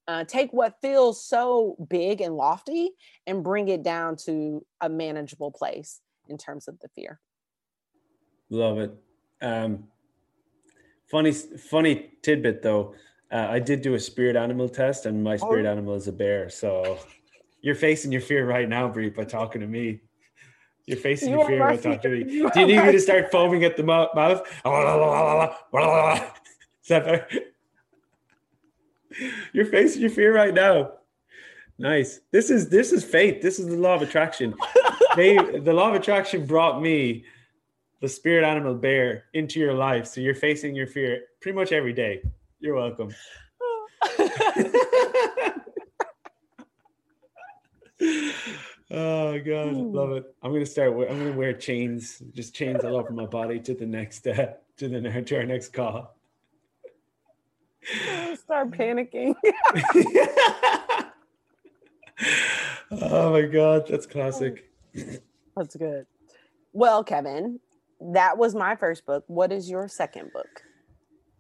uh, 0.09 0.25
take 0.25 0.53
what 0.53 0.81
feels 0.81 1.25
so 1.25 1.77
big 1.89 2.21
and 2.21 2.37
lofty 2.37 2.91
and 3.27 3.45
bring 3.45 3.69
it 3.69 3.83
down 3.83 4.17
to 4.17 4.65
a 4.81 4.89
manageable 4.89 5.51
place 5.51 6.01
in 6.29 6.37
terms 6.37 6.69
of 6.69 6.79
the 6.81 6.89
fear. 6.89 7.21
Love 8.51 8.79
it. 8.79 8.93
Um, 9.41 9.85
funny, 11.11 11.33
funny 11.33 12.11
tidbit 12.23 12.63
though. 12.63 12.95
Uh, 13.31 13.47
I 13.51 13.59
did 13.61 13.81
do 13.81 13.95
a 13.95 14.01
spirit 14.01 14.37
animal 14.37 14.69
test, 14.69 15.07
and 15.07 15.25
my 15.25 15.37
spirit 15.37 15.65
oh. 15.65 15.71
animal 15.71 15.95
is 15.95 16.07
a 16.07 16.13
bear. 16.13 16.51
So 16.51 16.99
you're 17.63 17.75
facing 17.75 18.13
your 18.13 18.21
fear 18.21 18.47
right 18.47 18.69
now, 18.69 18.89
Brie, 18.89 19.09
by 19.09 19.25
talking 19.25 19.63
to 19.63 19.67
me. 19.67 20.01
You're 20.87 20.97
facing 20.97 21.31
you 21.31 21.39
your 21.39 21.47
fear 21.47 21.59
by 21.61 21.77
talking 21.77 22.01
to 22.01 22.09
me. 22.09 22.25
Do 22.25 22.61
you 22.61 22.67
need 22.67 22.85
me 22.85 22.93
to 22.93 23.01
start 23.01 23.31
foaming 23.31 23.65
at 23.65 23.77
the 23.77 23.85
mouth? 23.85 24.11
Is 26.83 26.89
that 26.89 27.05
better? 27.05 27.29
You're 29.53 29.67
facing 29.67 30.01
your 30.01 30.11
fear 30.11 30.35
right 30.35 30.53
now. 30.53 30.95
Nice. 31.79 32.21
This 32.31 32.51
is 32.51 32.69
this 32.69 32.93
is 32.93 33.05
fate. 33.05 33.43
This 33.43 33.59
is 33.59 33.67
the 33.67 33.77
law 33.77 33.95
of 33.95 34.03
attraction. 34.03 34.55
they 35.17 35.37
the 35.37 35.73
law 35.73 35.89
of 35.89 35.95
attraction 35.95 36.47
brought 36.47 36.83
me 36.83 37.25
the 38.01 38.09
spirit 38.09 38.45
animal 38.45 38.75
bear 38.75 39.25
into 39.35 39.61
your 39.61 39.75
life. 39.75 40.07
So 40.07 40.21
you're 40.21 40.35
facing 40.35 40.75
your 40.75 40.89
fear 40.89 41.21
pretty 41.41 41.57
much 41.57 41.71
every 41.71 41.93
day. 41.93 42.23
You're 42.59 42.75
welcome. 42.75 43.15
oh 48.93 49.41
god, 49.41 49.75
love 49.75 50.13
it. 50.13 50.35
I'm 50.43 50.53
gonna 50.53 50.67
start. 50.67 50.93
I'm 50.93 51.19
gonna 51.19 51.33
wear 51.33 51.53
chains, 51.53 52.23
just 52.35 52.55
chains 52.55 52.85
all 52.85 52.97
over 52.97 53.13
my 53.13 53.27
body 53.27 53.59
to 53.61 53.75
the 53.75 53.87
next 53.87 54.27
uh, 54.27 54.53
to 54.77 54.89
the 54.89 55.23
to 55.23 55.37
our 55.37 55.45
next 55.45 55.73
call. 55.73 56.15
Start 58.35 58.71
panicking. 58.73 59.35
oh 62.93 63.33
my 63.33 63.43
god, 63.43 63.87
that's 63.89 64.07
classic. 64.07 64.71
That's 65.55 65.77
good. 65.77 66.07
Well, 66.73 67.05
Kevin, 67.05 67.61
that 68.01 68.39
was 68.39 68.55
my 68.55 68.75
first 68.75 69.05
book. 69.05 69.25
What 69.27 69.53
is 69.53 69.69
your 69.69 69.87
second 69.87 70.33
book? 70.33 70.63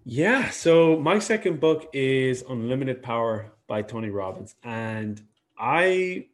Yeah, 0.04 0.50
so 0.50 0.98
my 0.98 1.18
second 1.18 1.60
book 1.60 1.88
is 1.94 2.44
Unlimited 2.46 3.02
Power 3.02 3.52
by 3.68 3.80
Tony 3.80 4.10
Robbins 4.10 4.54
and 4.64 5.22
I 5.58 6.26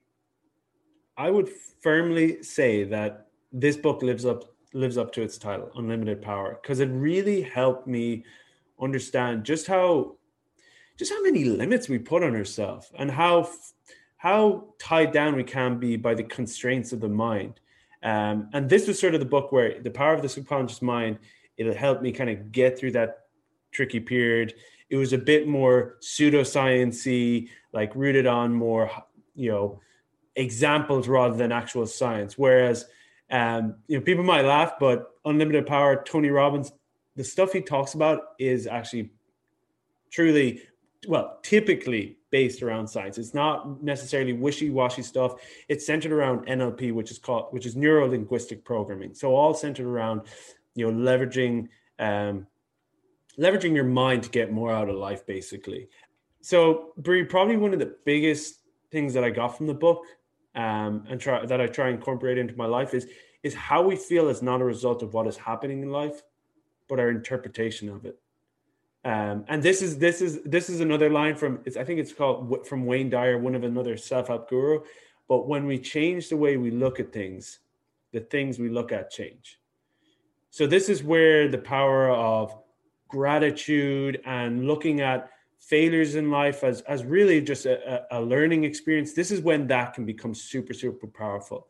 I 1.18 1.30
would 1.30 1.50
firmly 1.82 2.44
say 2.44 2.84
that 2.84 3.26
this 3.52 3.76
book 3.76 4.02
lives 4.02 4.24
up 4.24 4.44
lives 4.72 4.96
up 4.96 5.12
to 5.14 5.22
its 5.22 5.36
title, 5.36 5.70
Unlimited 5.74 6.22
Power, 6.22 6.58
because 6.62 6.78
it 6.78 6.86
really 6.86 7.42
helped 7.42 7.86
me 7.88 8.24
understand 8.80 9.42
just 9.44 9.66
how 9.66 10.16
just 10.96 11.12
how 11.12 11.20
many 11.22 11.44
limits 11.44 11.88
we 11.88 11.98
put 11.98 12.22
on 12.22 12.36
ourselves 12.36 12.92
and 12.96 13.10
how 13.10 13.50
how 14.18 14.68
tied 14.78 15.10
down 15.10 15.34
we 15.34 15.42
can 15.42 15.78
be 15.78 15.96
by 15.96 16.14
the 16.14 16.22
constraints 16.22 16.92
of 16.92 17.00
the 17.00 17.08
mind. 17.08 17.60
Um, 18.04 18.48
and 18.52 18.68
this 18.68 18.86
was 18.86 18.98
sort 18.98 19.14
of 19.14 19.20
the 19.20 19.26
book 19.26 19.50
where 19.50 19.80
the 19.80 19.90
power 19.90 20.14
of 20.14 20.22
the 20.22 20.28
subconscious 20.28 20.82
mind 20.82 21.18
it'll 21.56 21.74
help 21.74 22.00
me 22.00 22.12
kind 22.12 22.30
of 22.30 22.52
get 22.52 22.78
through 22.78 22.92
that 22.92 23.24
tricky 23.72 23.98
period. 23.98 24.54
It 24.88 24.96
was 24.96 25.12
a 25.12 25.18
bit 25.18 25.48
more 25.48 25.96
pseudosciency, 26.00 27.48
like 27.72 27.94
rooted 27.96 28.26
on 28.26 28.54
more, 28.54 28.88
you 29.34 29.50
know, 29.50 29.80
examples 30.38 31.08
rather 31.08 31.36
than 31.36 31.52
actual 31.52 31.86
science. 31.86 32.38
Whereas, 32.38 32.86
um, 33.30 33.74
you 33.88 33.98
know, 33.98 34.04
people 34.04 34.24
might 34.24 34.44
laugh, 34.44 34.74
but 34.78 35.10
Unlimited 35.24 35.66
Power, 35.66 36.02
Tony 36.02 36.30
Robbins, 36.30 36.72
the 37.16 37.24
stuff 37.24 37.52
he 37.52 37.60
talks 37.60 37.94
about 37.94 38.20
is 38.38 38.66
actually 38.66 39.10
truly, 40.10 40.62
well, 41.08 41.38
typically 41.42 42.18
based 42.30 42.62
around 42.62 42.86
science. 42.86 43.18
It's 43.18 43.34
not 43.34 43.82
necessarily 43.82 44.32
wishy-washy 44.32 45.02
stuff. 45.02 45.34
It's 45.68 45.84
centered 45.84 46.12
around 46.12 46.46
NLP, 46.46 46.92
which 46.92 47.10
is 47.10 47.18
called, 47.18 47.48
which 47.50 47.66
is 47.66 47.74
neuro 47.74 48.06
linguistic 48.06 48.64
programming. 48.64 49.14
So 49.14 49.34
all 49.34 49.54
centered 49.54 49.86
around, 49.86 50.22
you 50.74 50.90
know, 50.90 51.10
leveraging 51.10 51.68
um, 51.98 52.46
leveraging 53.38 53.74
your 53.74 53.84
mind 53.84 54.22
to 54.22 54.30
get 54.30 54.52
more 54.52 54.72
out 54.72 54.88
of 54.88 54.96
life, 54.96 55.26
basically. 55.26 55.88
So, 56.40 56.92
Brie, 56.96 57.24
probably 57.24 57.56
one 57.56 57.72
of 57.72 57.80
the 57.80 57.96
biggest 58.04 58.60
things 58.90 59.14
that 59.14 59.24
I 59.24 59.30
got 59.30 59.56
from 59.56 59.66
the 59.66 59.74
book, 59.74 60.04
um, 60.58 61.04
and 61.08 61.20
try 61.20 61.46
that 61.46 61.60
I 61.60 61.68
try 61.68 61.86
and 61.86 61.96
incorporate 61.96 62.36
into 62.36 62.56
my 62.56 62.66
life 62.66 62.92
is 62.92 63.06
is 63.44 63.54
how 63.54 63.82
we 63.82 63.94
feel 63.94 64.28
is 64.28 64.42
not 64.42 64.60
a 64.60 64.64
result 64.64 65.02
of 65.02 65.14
what 65.14 65.28
is 65.28 65.36
happening 65.36 65.82
in 65.82 65.90
life, 65.90 66.22
but 66.88 66.98
our 66.98 67.08
interpretation 67.08 67.88
of 67.88 68.04
it. 68.04 68.18
Um, 69.04 69.44
and 69.46 69.62
this 69.62 69.80
is 69.80 69.98
this 69.98 70.20
is 70.20 70.42
this 70.42 70.68
is 70.68 70.80
another 70.80 71.08
line 71.08 71.36
from 71.36 71.60
I 71.78 71.84
think 71.84 72.00
it's 72.00 72.12
called 72.12 72.66
from 72.66 72.84
Wayne 72.86 73.08
Dyer, 73.08 73.38
one 73.38 73.54
of 73.54 73.62
another 73.62 73.96
self 73.96 74.26
help 74.26 74.50
guru. 74.50 74.80
But 75.28 75.46
when 75.46 75.64
we 75.66 75.78
change 75.78 76.28
the 76.28 76.36
way 76.36 76.56
we 76.56 76.72
look 76.72 76.98
at 76.98 77.12
things, 77.12 77.60
the 78.12 78.20
things 78.20 78.58
we 78.58 78.68
look 78.68 78.90
at 78.90 79.10
change. 79.12 79.60
So 80.50 80.66
this 80.66 80.88
is 80.88 81.04
where 81.04 81.46
the 81.46 81.58
power 81.58 82.10
of 82.10 82.58
gratitude 83.06 84.20
and 84.24 84.66
looking 84.66 85.02
at 85.02 85.30
failures 85.58 86.14
in 86.14 86.30
life 86.30 86.64
as, 86.64 86.80
as 86.82 87.04
really 87.04 87.40
just 87.40 87.66
a, 87.66 88.06
a 88.16 88.20
learning 88.20 88.64
experience 88.64 89.12
this 89.12 89.30
is 89.30 89.40
when 89.40 89.66
that 89.66 89.92
can 89.92 90.06
become 90.06 90.34
super 90.34 90.72
super 90.72 91.06
powerful 91.06 91.66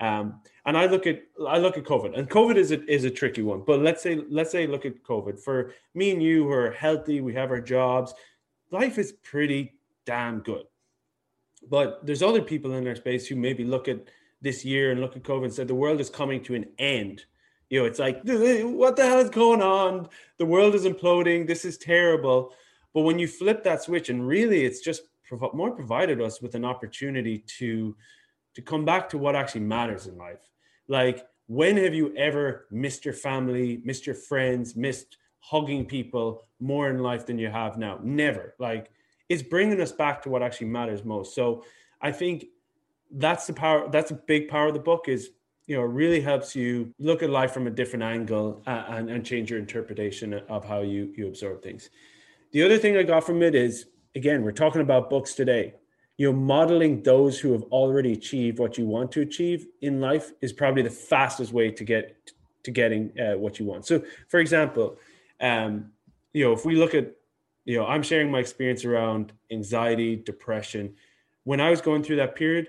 um, 0.00 0.40
and 0.64 0.76
i 0.76 0.86
look 0.86 1.06
at 1.06 1.22
i 1.48 1.58
look 1.58 1.76
at 1.76 1.84
covid 1.84 2.16
and 2.16 2.30
covid 2.30 2.56
is 2.56 2.70
a, 2.70 2.84
is 2.90 3.04
a 3.04 3.10
tricky 3.10 3.42
one 3.42 3.62
but 3.66 3.80
let's 3.80 4.02
say 4.02 4.22
let's 4.30 4.50
say 4.50 4.66
look 4.66 4.86
at 4.86 5.02
covid 5.02 5.38
for 5.38 5.72
me 5.94 6.12
and 6.12 6.22
you 6.22 6.44
who 6.44 6.50
are 6.50 6.70
healthy 6.70 7.20
we 7.20 7.34
have 7.34 7.50
our 7.50 7.60
jobs 7.60 8.14
life 8.70 8.96
is 8.96 9.12
pretty 9.12 9.74
damn 10.06 10.40
good 10.40 10.64
but 11.68 12.04
there's 12.06 12.22
other 12.22 12.42
people 12.42 12.72
in 12.72 12.86
our 12.86 12.96
space 12.96 13.26
who 13.26 13.36
maybe 13.36 13.64
look 13.64 13.86
at 13.88 13.98
this 14.40 14.64
year 14.64 14.92
and 14.92 15.00
look 15.00 15.16
at 15.16 15.22
covid 15.22 15.44
and 15.44 15.54
said 15.54 15.68
the 15.68 15.74
world 15.74 16.00
is 16.00 16.08
coming 16.08 16.42
to 16.42 16.54
an 16.54 16.66
end 16.78 17.24
you 17.72 17.78
know, 17.78 17.86
it's 17.86 17.98
like, 17.98 18.20
what 18.24 18.96
the 18.96 19.06
hell 19.06 19.20
is 19.20 19.30
going 19.30 19.62
on? 19.62 20.06
The 20.36 20.44
world 20.44 20.74
is 20.74 20.84
imploding. 20.84 21.46
This 21.46 21.64
is 21.64 21.78
terrible. 21.78 22.52
But 22.94 23.02
when 23.02 23.18
you 23.18 23.26
flip 23.26 23.64
that 23.64 23.82
switch, 23.82 24.08
and 24.08 24.26
really, 24.26 24.64
it's 24.64 24.80
just 24.80 25.02
more 25.54 25.70
provided 25.70 26.20
us 26.20 26.42
with 26.42 26.54
an 26.54 26.64
opportunity 26.64 27.38
to 27.58 27.96
to 28.54 28.60
come 28.60 28.84
back 28.84 29.08
to 29.08 29.16
what 29.16 29.34
actually 29.34 29.62
matters 29.62 30.06
in 30.06 30.18
life. 30.18 30.50
Like, 30.86 31.26
when 31.46 31.78
have 31.78 31.94
you 31.94 32.14
ever 32.16 32.66
missed 32.70 33.06
your 33.06 33.14
family, 33.14 33.80
missed 33.82 34.06
your 34.06 34.14
friends, 34.14 34.76
missed 34.76 35.16
hugging 35.40 35.86
people 35.86 36.46
more 36.60 36.90
in 36.90 36.98
life 36.98 37.24
than 37.24 37.38
you 37.38 37.48
have 37.48 37.78
now? 37.78 37.98
Never. 38.02 38.54
Like, 38.58 38.90
it's 39.30 39.42
bringing 39.42 39.80
us 39.80 39.90
back 39.90 40.20
to 40.22 40.28
what 40.28 40.42
actually 40.42 40.66
matters 40.66 41.02
most. 41.02 41.34
So, 41.34 41.64
I 42.02 42.12
think 42.12 42.46
that's 43.10 43.46
the 43.46 43.54
power. 43.54 43.88
That's 43.90 44.10
a 44.10 44.16
big 44.16 44.48
power 44.48 44.68
of 44.68 44.74
the 44.74 44.80
book 44.80 45.08
is 45.08 45.30
you 45.66 45.76
know, 45.76 45.82
really 45.82 46.20
helps 46.20 46.56
you 46.56 46.92
look 46.98 47.22
at 47.22 47.30
life 47.30 47.52
from 47.52 47.66
a 47.66 47.70
different 47.70 48.02
angle 48.02 48.62
and, 48.66 49.08
and 49.08 49.24
change 49.24 49.50
your 49.50 49.60
interpretation 49.60 50.34
of 50.34 50.64
how 50.64 50.80
you, 50.80 51.12
you 51.16 51.28
absorb 51.28 51.62
things. 51.62 51.90
The 52.52 52.62
other 52.62 52.78
thing 52.78 52.96
I 52.96 53.02
got 53.02 53.24
from 53.24 53.42
it 53.42 53.54
is, 53.54 53.86
again, 54.14 54.42
we're 54.42 54.52
talking 54.52 54.82
about 54.82 55.08
books 55.08 55.34
today. 55.34 55.74
You 56.18 56.30
know, 56.30 56.38
modeling 56.38 57.02
those 57.02 57.40
who 57.40 57.52
have 57.52 57.62
already 57.64 58.12
achieved 58.12 58.58
what 58.58 58.76
you 58.76 58.86
want 58.86 59.10
to 59.12 59.22
achieve 59.22 59.66
in 59.80 60.00
life 60.00 60.32
is 60.42 60.52
probably 60.52 60.82
the 60.82 60.90
fastest 60.90 61.52
way 61.52 61.70
to 61.70 61.84
get 61.84 62.30
to 62.64 62.70
getting 62.70 63.18
uh, 63.18 63.36
what 63.38 63.58
you 63.58 63.66
want. 63.66 63.86
So, 63.86 64.04
for 64.28 64.38
example, 64.38 64.96
um, 65.40 65.90
you 66.32 66.44
know, 66.44 66.52
if 66.52 66.64
we 66.64 66.76
look 66.76 66.94
at, 66.94 67.12
you 67.64 67.76
know, 67.76 67.86
I'm 67.86 68.02
sharing 68.02 68.30
my 68.30 68.38
experience 68.38 68.84
around 68.84 69.32
anxiety, 69.50 70.14
depression. 70.14 70.94
When 71.44 71.60
I 71.60 71.70
was 71.70 71.80
going 71.80 72.04
through 72.04 72.16
that 72.16 72.36
period, 72.36 72.68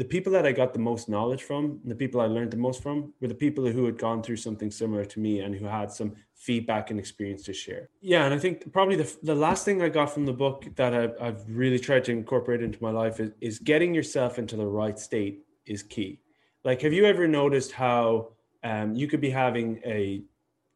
the 0.00 0.06
people 0.06 0.32
that 0.32 0.46
I 0.46 0.52
got 0.52 0.72
the 0.72 0.78
most 0.78 1.10
knowledge 1.10 1.42
from, 1.42 1.78
the 1.84 1.94
people 1.94 2.22
I 2.22 2.24
learned 2.24 2.52
the 2.52 2.56
most 2.56 2.82
from, 2.82 3.12
were 3.20 3.28
the 3.28 3.34
people 3.34 3.66
who 3.70 3.84
had 3.84 3.98
gone 3.98 4.22
through 4.22 4.38
something 4.38 4.70
similar 4.70 5.04
to 5.04 5.20
me 5.20 5.40
and 5.40 5.54
who 5.54 5.66
had 5.66 5.92
some 5.92 6.16
feedback 6.34 6.90
and 6.90 6.98
experience 6.98 7.42
to 7.42 7.52
share. 7.52 7.90
Yeah, 8.00 8.24
and 8.24 8.32
I 8.32 8.38
think 8.38 8.72
probably 8.72 8.96
the, 8.96 9.14
the 9.22 9.34
last 9.34 9.66
thing 9.66 9.82
I 9.82 9.90
got 9.90 10.08
from 10.08 10.24
the 10.24 10.32
book 10.32 10.64
that 10.76 10.94
I've, 10.94 11.14
I've 11.20 11.44
really 11.46 11.78
tried 11.78 12.04
to 12.04 12.12
incorporate 12.12 12.62
into 12.62 12.82
my 12.82 12.90
life 12.90 13.20
is, 13.20 13.32
is 13.42 13.58
getting 13.58 13.92
yourself 13.94 14.38
into 14.38 14.56
the 14.56 14.64
right 14.66 14.98
state 14.98 15.44
is 15.66 15.82
key. 15.82 16.22
Like, 16.64 16.80
have 16.80 16.94
you 16.94 17.04
ever 17.04 17.28
noticed 17.28 17.72
how 17.72 18.30
um, 18.64 18.94
you 18.94 19.06
could 19.06 19.20
be 19.20 19.28
having 19.28 19.82
a 19.84 20.22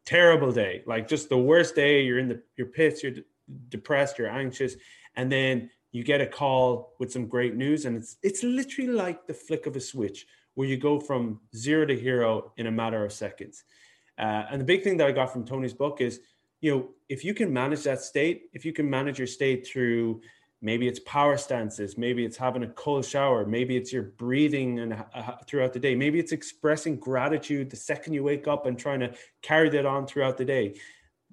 terrible 0.05 0.51
day, 0.51 0.83
like 0.85 1.07
just 1.07 1.29
the 1.29 1.37
worst 1.51 1.73
day? 1.73 2.03
You're 2.03 2.19
in 2.19 2.27
the 2.27 2.43
you're 2.57 2.67
pissed, 2.67 3.01
you're 3.01 3.13
de- 3.13 3.23
depressed, 3.69 4.19
you're 4.19 4.29
anxious, 4.29 4.75
and 5.15 5.31
then 5.31 5.71
you 5.95 6.03
get 6.03 6.19
a 6.19 6.27
call 6.27 6.93
with 6.99 7.09
some 7.09 7.25
great 7.25 7.55
news 7.55 7.85
and 7.85 7.95
it's 7.95 8.17
it's 8.21 8.43
literally 8.43 8.91
like 8.91 9.25
the 9.27 9.33
flick 9.33 9.65
of 9.65 9.77
a 9.77 9.79
switch 9.79 10.27
where 10.55 10.67
you 10.67 10.75
go 10.75 10.99
from 10.99 11.39
zero 11.55 11.85
to 11.85 11.97
hero 11.97 12.51
in 12.57 12.67
a 12.67 12.71
matter 12.71 13.05
of 13.05 13.13
seconds. 13.13 13.63
Uh, 14.17 14.43
and 14.51 14.59
the 14.59 14.65
big 14.65 14.83
thing 14.83 14.97
that 14.97 15.07
i 15.07 15.11
got 15.11 15.31
from 15.31 15.45
tony's 15.45 15.73
book 15.73 16.01
is 16.01 16.19
you 16.59 16.69
know 16.71 16.89
if 17.07 17.23
you 17.23 17.33
can 17.33 17.51
manage 17.51 17.83
that 17.83 18.01
state 18.01 18.43
if 18.53 18.65
you 18.65 18.73
can 18.73 18.89
manage 18.89 19.17
your 19.17 19.27
state 19.27 19.65
through 19.67 20.21
maybe 20.61 20.85
it's 20.85 20.99
power 21.01 21.37
stances 21.37 21.97
maybe 21.97 22.25
it's 22.25 22.37
having 22.37 22.63
a 22.63 22.67
cold 22.83 23.05
shower 23.05 23.45
maybe 23.45 23.77
it's 23.77 23.91
your 23.93 24.03
breathing 24.03 24.79
and 24.79 24.93
uh, 24.93 25.35
throughout 25.47 25.71
the 25.71 25.79
day 25.79 25.95
maybe 25.95 26.19
it's 26.19 26.31
expressing 26.33 26.97
gratitude 26.97 27.69
the 27.69 27.75
second 27.75 28.13
you 28.13 28.23
wake 28.23 28.47
up 28.47 28.65
and 28.65 28.77
trying 28.77 28.99
to 28.99 29.13
carry 29.41 29.69
that 29.69 29.85
on 29.85 30.05
throughout 30.07 30.37
the 30.37 30.45
day 30.45 30.73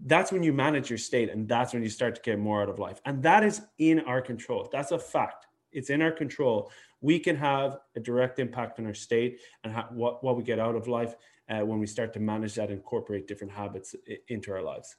that's 0.04 0.32
when 0.32 0.42
you 0.42 0.52
manage 0.52 0.90
your 0.90 0.98
state 0.98 1.30
and 1.30 1.48
that's 1.48 1.72
when 1.72 1.82
you 1.82 1.88
start 1.88 2.14
to 2.16 2.20
get 2.22 2.38
more 2.38 2.62
out 2.62 2.68
of 2.68 2.78
life. 2.78 3.00
And 3.04 3.22
that 3.22 3.44
is 3.44 3.62
in 3.78 4.00
our 4.00 4.20
control. 4.20 4.68
That's 4.72 4.90
a 4.90 4.98
fact. 4.98 5.46
It's 5.70 5.90
in 5.90 6.02
our 6.02 6.10
control. 6.10 6.70
We 7.00 7.18
can 7.18 7.36
have 7.36 7.78
a 7.96 8.00
direct 8.00 8.38
impact 8.38 8.78
on 8.78 8.86
our 8.86 8.94
state 8.94 9.40
and 9.64 9.72
ha- 9.72 9.88
what, 9.90 10.22
what 10.22 10.36
we 10.36 10.42
get 10.42 10.58
out 10.58 10.74
of 10.74 10.88
life 10.88 11.14
uh, 11.48 11.60
when 11.60 11.78
we 11.78 11.86
start 11.86 12.12
to 12.14 12.20
manage 12.20 12.54
that, 12.54 12.70
incorporate 12.70 13.26
different 13.26 13.52
habits 13.52 13.94
into 14.28 14.52
our 14.52 14.62
lives. 14.62 14.96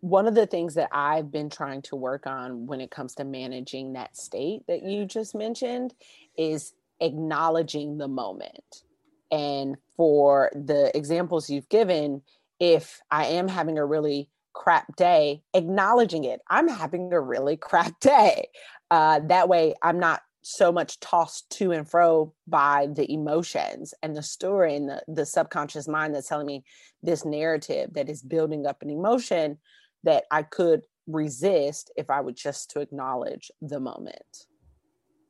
One 0.00 0.28
of 0.28 0.34
the 0.34 0.46
things 0.46 0.74
that 0.74 0.88
I've 0.92 1.30
been 1.32 1.50
trying 1.50 1.82
to 1.82 1.96
work 1.96 2.26
on 2.26 2.66
when 2.66 2.80
it 2.80 2.90
comes 2.90 3.14
to 3.16 3.24
managing 3.24 3.94
that 3.94 4.16
state 4.16 4.62
that 4.68 4.84
you 4.84 5.04
just 5.06 5.34
mentioned 5.34 5.94
is 6.36 6.74
acknowledging 7.00 7.98
the 7.98 8.08
moment. 8.08 8.84
And 9.32 9.76
for 9.96 10.50
the 10.54 10.96
examples 10.96 11.50
you've 11.50 11.68
given, 11.68 12.22
if 12.62 13.00
I 13.10 13.26
am 13.26 13.48
having 13.48 13.76
a 13.76 13.84
really 13.84 14.30
crap 14.52 14.94
day, 14.94 15.42
acknowledging 15.52 16.22
it. 16.22 16.40
I'm 16.48 16.68
having 16.68 17.12
a 17.12 17.20
really 17.20 17.56
crap 17.56 17.98
day. 17.98 18.50
Uh, 18.88 19.18
that 19.26 19.48
way, 19.48 19.74
I'm 19.82 19.98
not 19.98 20.22
so 20.42 20.70
much 20.70 21.00
tossed 21.00 21.50
to 21.50 21.72
and 21.72 21.88
fro 21.88 22.32
by 22.46 22.86
the 22.94 23.10
emotions 23.12 23.94
and 24.00 24.14
the 24.14 24.22
story 24.22 24.76
and 24.76 24.88
the, 24.88 25.02
the 25.08 25.26
subconscious 25.26 25.88
mind 25.88 26.14
that's 26.14 26.28
telling 26.28 26.46
me 26.46 26.62
this 27.02 27.24
narrative 27.24 27.94
that 27.94 28.08
is 28.08 28.22
building 28.22 28.64
up 28.64 28.80
an 28.82 28.90
emotion 28.90 29.58
that 30.04 30.24
I 30.30 30.44
could 30.44 30.82
resist 31.08 31.90
if 31.96 32.10
I 32.10 32.20
would 32.20 32.36
just 32.36 32.70
to 32.70 32.80
acknowledge 32.80 33.50
the 33.60 33.80
moment. 33.80 34.46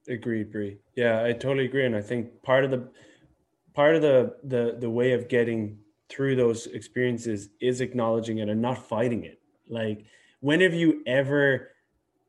Agreed, 0.06 0.52
Brie. 0.52 0.80
Yeah, 0.96 1.24
I 1.24 1.32
totally 1.32 1.64
agree. 1.64 1.86
And 1.86 1.96
I 1.96 2.02
think 2.02 2.42
part 2.42 2.64
of 2.64 2.70
the 2.70 2.88
part 3.72 3.96
of 3.96 4.02
the 4.02 4.36
the 4.44 4.76
the 4.78 4.90
way 4.90 5.12
of 5.12 5.28
getting 5.28 5.78
through 6.12 6.37
those 6.37 6.66
experiences 6.66 7.49
is 7.61 7.81
acknowledging 7.81 8.38
it 8.38 8.49
and 8.49 8.61
not 8.61 8.76
fighting 8.87 9.25
it. 9.25 9.40
Like, 9.69 10.04
when 10.40 10.61
have 10.61 10.75
you 10.75 11.02
ever, 11.07 11.71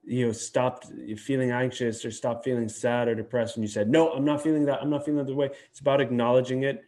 you 0.06 0.25
know, 0.25 0.32
stopped 0.32 0.88
feeling 1.18 1.52
anxious 1.52 2.06
or 2.06 2.12
stopped 2.12 2.46
feeling 2.46 2.70
sad 2.70 3.08
or 3.10 3.16
depressed 3.16 3.58
and 3.58 3.63
you 3.63 3.68
said, 3.68 3.90
no, 3.90 4.12
I'm 4.12 4.24
not 4.24 4.42
feeling 4.42 4.66
that. 4.66 4.82
I'm 4.82 4.90
not 4.90 5.04
feeling 5.04 5.25
that 5.25 5.36
way. 5.36 5.50
It's 5.70 5.82
about 5.82 6.00
acknowledging 6.00 6.63
it, 6.63 6.84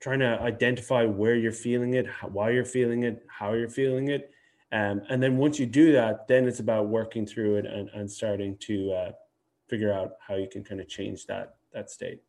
trying 0.00 0.20
to 0.20 0.40
identify 0.40 1.04
where 1.04 1.34
you're 1.34 1.52
feeling 1.52 1.94
it, 1.94 2.06
why 2.22 2.50
you're 2.50 2.64
feeling 2.64 3.02
it, 3.02 3.26
how 3.28 3.52
you're 3.52 3.68
feeling 3.68 4.08
it. 4.08 4.30
Um, 4.72 5.02
and 5.10 5.22
then 5.22 5.36
once 5.36 5.58
you 5.58 5.66
do 5.66 5.92
that, 5.92 6.26
then 6.26 6.46
it's 6.46 6.60
about 6.60 6.86
working 6.88 7.26
through 7.26 7.56
it 7.56 7.66
and, 7.66 7.90
and 7.90 8.10
starting 8.10 8.56
to 8.60 8.92
uh, 8.92 9.12
figure 9.68 9.92
out 9.92 10.12
how 10.26 10.36
you 10.36 10.48
can 10.48 10.64
kind 10.64 10.80
of 10.80 10.88
change 10.88 11.26
that 11.26 11.56
that 11.72 11.90
state 11.90 12.20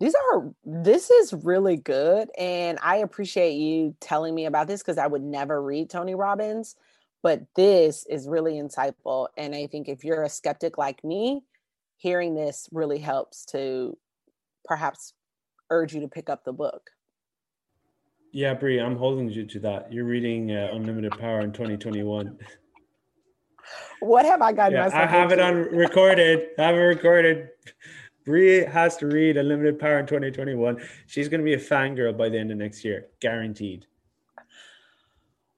these 0.00 0.14
are 0.14 0.50
this 0.64 1.10
is 1.10 1.32
really 1.32 1.76
good 1.76 2.28
and 2.38 2.78
i 2.82 2.96
appreciate 2.96 3.54
you 3.54 3.94
telling 4.00 4.34
me 4.34 4.46
about 4.46 4.66
this 4.66 4.80
because 4.80 4.98
i 4.98 5.06
would 5.06 5.22
never 5.22 5.62
read 5.62 5.90
tony 5.90 6.14
robbins 6.14 6.76
but 7.22 7.42
this 7.56 8.06
is 8.08 8.28
really 8.28 8.54
insightful 8.54 9.28
and 9.36 9.54
i 9.54 9.66
think 9.66 9.88
if 9.88 10.04
you're 10.04 10.22
a 10.22 10.28
skeptic 10.28 10.78
like 10.78 11.02
me 11.04 11.42
hearing 11.96 12.34
this 12.34 12.68
really 12.72 12.98
helps 12.98 13.44
to 13.44 13.96
perhaps 14.64 15.12
urge 15.70 15.92
you 15.92 16.00
to 16.00 16.08
pick 16.08 16.30
up 16.30 16.44
the 16.44 16.52
book. 16.52 16.90
Yeah 18.32 18.54
brie 18.54 18.80
i'm 18.80 18.96
holding 18.96 19.28
you 19.28 19.44
to 19.46 19.60
that. 19.60 19.92
You're 19.92 20.04
reading 20.04 20.52
uh, 20.52 20.70
unlimited 20.72 21.12
power 21.18 21.40
in 21.40 21.52
2021 21.52 22.38
what 24.00 24.24
have 24.24 24.40
i 24.40 24.52
got 24.52 24.72
yeah, 24.72 24.88
i 24.94 25.06
have 25.06 25.32
it 25.32 25.40
on 25.40 25.56
recorded. 25.56 26.50
I 26.58 26.62
have 26.62 26.74
it 26.74 26.78
recorded 26.78 27.48
Brie 28.28 28.62
has 28.62 28.98
to 28.98 29.06
read 29.06 29.38
Unlimited 29.38 29.78
Power 29.78 30.00
in 30.00 30.06
2021. 30.06 30.82
She's 31.06 31.30
going 31.30 31.40
to 31.40 31.44
be 31.46 31.54
a 31.54 31.58
fangirl 31.58 32.14
by 32.14 32.28
the 32.28 32.38
end 32.38 32.50
of 32.50 32.58
next 32.58 32.84
year, 32.84 33.06
guaranteed. 33.20 33.86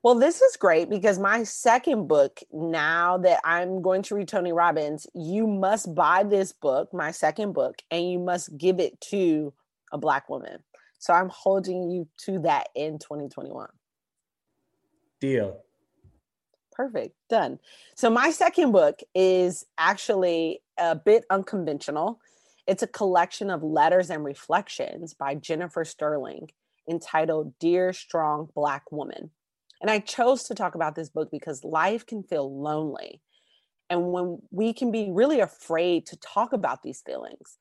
Well, 0.05 0.15
this 0.15 0.41
is 0.41 0.57
great 0.57 0.89
because 0.89 1.19
my 1.19 1.43
second 1.43 2.07
book, 2.07 2.39
now 2.53 3.19
that 3.19 3.41
I'm 3.43 3.83
going 3.83 4.03
to 4.03 4.15
read 4.15 4.29
Tony 4.29 4.53
Robbins, 4.53 5.09
you 5.15 5.49
must 5.49 5.97
buy 5.97 6.23
this 6.23 6.53
book, 6.53 6.95
my 6.95 7.11
second 7.11 7.55
book, 7.55 7.83
and 7.91 8.09
you 8.09 8.21
must 8.21 8.57
give 8.57 8.79
it 8.79 9.01
to 9.01 9.53
a 9.91 9.99
Black 9.99 10.29
woman. 10.29 10.63
So 11.01 11.13
I'm 11.13 11.29
holding 11.29 11.91
you 11.91 12.07
to 12.19 12.39
that 12.43 12.69
in 12.77 13.01
2021. 13.01 13.67
Deal. 15.19 15.59
Perfect. 16.71 17.17
Done. 17.29 17.59
So 17.97 18.11
my 18.11 18.31
second 18.31 18.71
book 18.71 19.01
is 19.13 19.67
actually 19.77 20.63
a 20.79 20.95
bit 20.95 21.25
unconventional. 21.31 22.21
It's 22.71 22.85
a 22.85 22.87
collection 22.87 23.51
of 23.51 23.65
letters 23.65 24.11
and 24.11 24.25
reflections 24.25 25.13
by 25.13 25.35
Jennifer 25.35 25.85
Sterling 25.85 26.51
entitled 26.89 27.59
Dear 27.59 27.93
Strong 27.93 28.51
Black 28.55 28.93
Woman. 28.93 29.33
And 29.83 29.91
I 29.91 29.99
chose 29.99 30.45
to 30.45 30.55
talk 30.55 30.77
about 30.77 30.95
this 30.95 31.09
book 31.09 31.33
because 31.33 31.65
life 31.65 32.07
can 32.07 32.23
feel 32.23 32.63
lonely. 32.63 33.23
And 33.91 34.13
when 34.13 34.39
we 34.53 34.73
can 34.73 34.93
be 34.93 35.11
really 35.11 35.41
afraid 35.41 36.07
to 36.07 36.17
talk 36.19 36.53
about 36.53 36.85
these 36.85 37.03
feelings. 37.05 37.59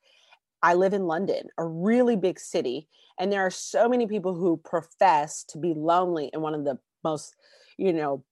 I 0.62 0.74
live 0.74 0.92
in 0.92 1.08
London, 1.08 1.48
a 1.58 1.66
really 1.66 2.14
big 2.14 2.38
city, 2.38 2.86
and 3.18 3.32
there 3.32 3.44
are 3.44 3.50
so 3.50 3.88
many 3.88 4.06
people 4.06 4.36
who 4.36 4.58
profess 4.58 5.42
to 5.48 5.58
be 5.58 5.74
lonely 5.74 6.30
in 6.32 6.40
one 6.40 6.54
of 6.54 6.64
the 6.64 6.78
most, 7.02 7.34
you 7.76 7.92
know, 7.92 8.22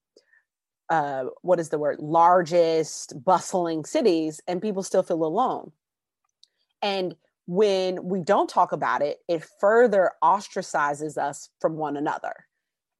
uh, 0.90 1.24
what 1.42 1.58
is 1.58 1.70
the 1.70 1.78
word, 1.78 1.98
largest, 1.98 3.24
bustling 3.24 3.84
cities, 3.84 4.40
and 4.46 4.62
people 4.62 4.84
still 4.84 5.02
feel 5.02 5.24
alone. 5.24 5.72
And 6.82 7.14
when 7.46 8.04
we 8.04 8.20
don't 8.20 8.48
talk 8.48 8.72
about 8.72 9.02
it, 9.02 9.18
it 9.26 9.44
further 9.60 10.12
ostracizes 10.22 11.16
us 11.16 11.48
from 11.60 11.76
one 11.76 11.96
another. 11.96 12.34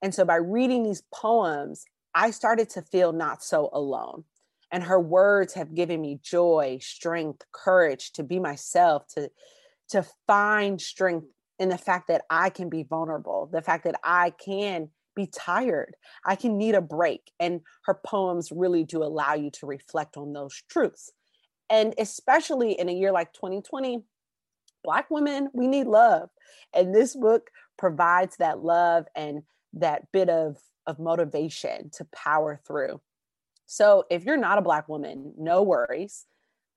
And 0.00 0.14
so 0.14 0.24
by 0.24 0.36
reading 0.36 0.84
these 0.84 1.02
poems, 1.12 1.84
I 2.14 2.30
started 2.30 2.70
to 2.70 2.82
feel 2.82 3.12
not 3.12 3.42
so 3.42 3.68
alone. 3.72 4.24
And 4.70 4.82
her 4.84 5.00
words 5.00 5.54
have 5.54 5.74
given 5.74 6.00
me 6.00 6.20
joy, 6.22 6.78
strength, 6.80 7.42
courage 7.52 8.12
to 8.12 8.22
be 8.22 8.38
myself, 8.38 9.06
to, 9.14 9.30
to 9.90 10.06
find 10.26 10.80
strength 10.80 11.26
in 11.58 11.68
the 11.68 11.78
fact 11.78 12.08
that 12.08 12.22
I 12.30 12.50
can 12.50 12.68
be 12.68 12.84
vulnerable, 12.84 13.48
the 13.52 13.62
fact 13.62 13.84
that 13.84 13.98
I 14.04 14.30
can 14.30 14.90
be 15.16 15.26
tired, 15.26 15.96
I 16.24 16.36
can 16.36 16.56
need 16.56 16.74
a 16.74 16.80
break. 16.80 17.32
And 17.40 17.62
her 17.84 17.98
poems 18.06 18.52
really 18.52 18.84
do 18.84 19.02
allow 19.02 19.34
you 19.34 19.50
to 19.52 19.66
reflect 19.66 20.16
on 20.16 20.32
those 20.32 20.62
truths. 20.70 21.12
And 21.70 21.94
especially 21.98 22.72
in 22.72 22.88
a 22.88 22.92
year 22.92 23.12
like 23.12 23.32
2020, 23.32 24.02
Black 24.84 25.10
women, 25.10 25.48
we 25.52 25.66
need 25.66 25.86
love. 25.86 26.30
And 26.74 26.94
this 26.94 27.14
book 27.14 27.50
provides 27.76 28.36
that 28.36 28.62
love 28.62 29.06
and 29.14 29.42
that 29.74 30.10
bit 30.12 30.28
of, 30.28 30.56
of 30.86 30.98
motivation 30.98 31.90
to 31.90 32.06
power 32.06 32.60
through. 32.66 33.00
So 33.66 34.04
if 34.08 34.24
you're 34.24 34.36
not 34.36 34.58
a 34.58 34.62
Black 34.62 34.88
woman, 34.88 35.34
no 35.36 35.62
worries. 35.62 36.24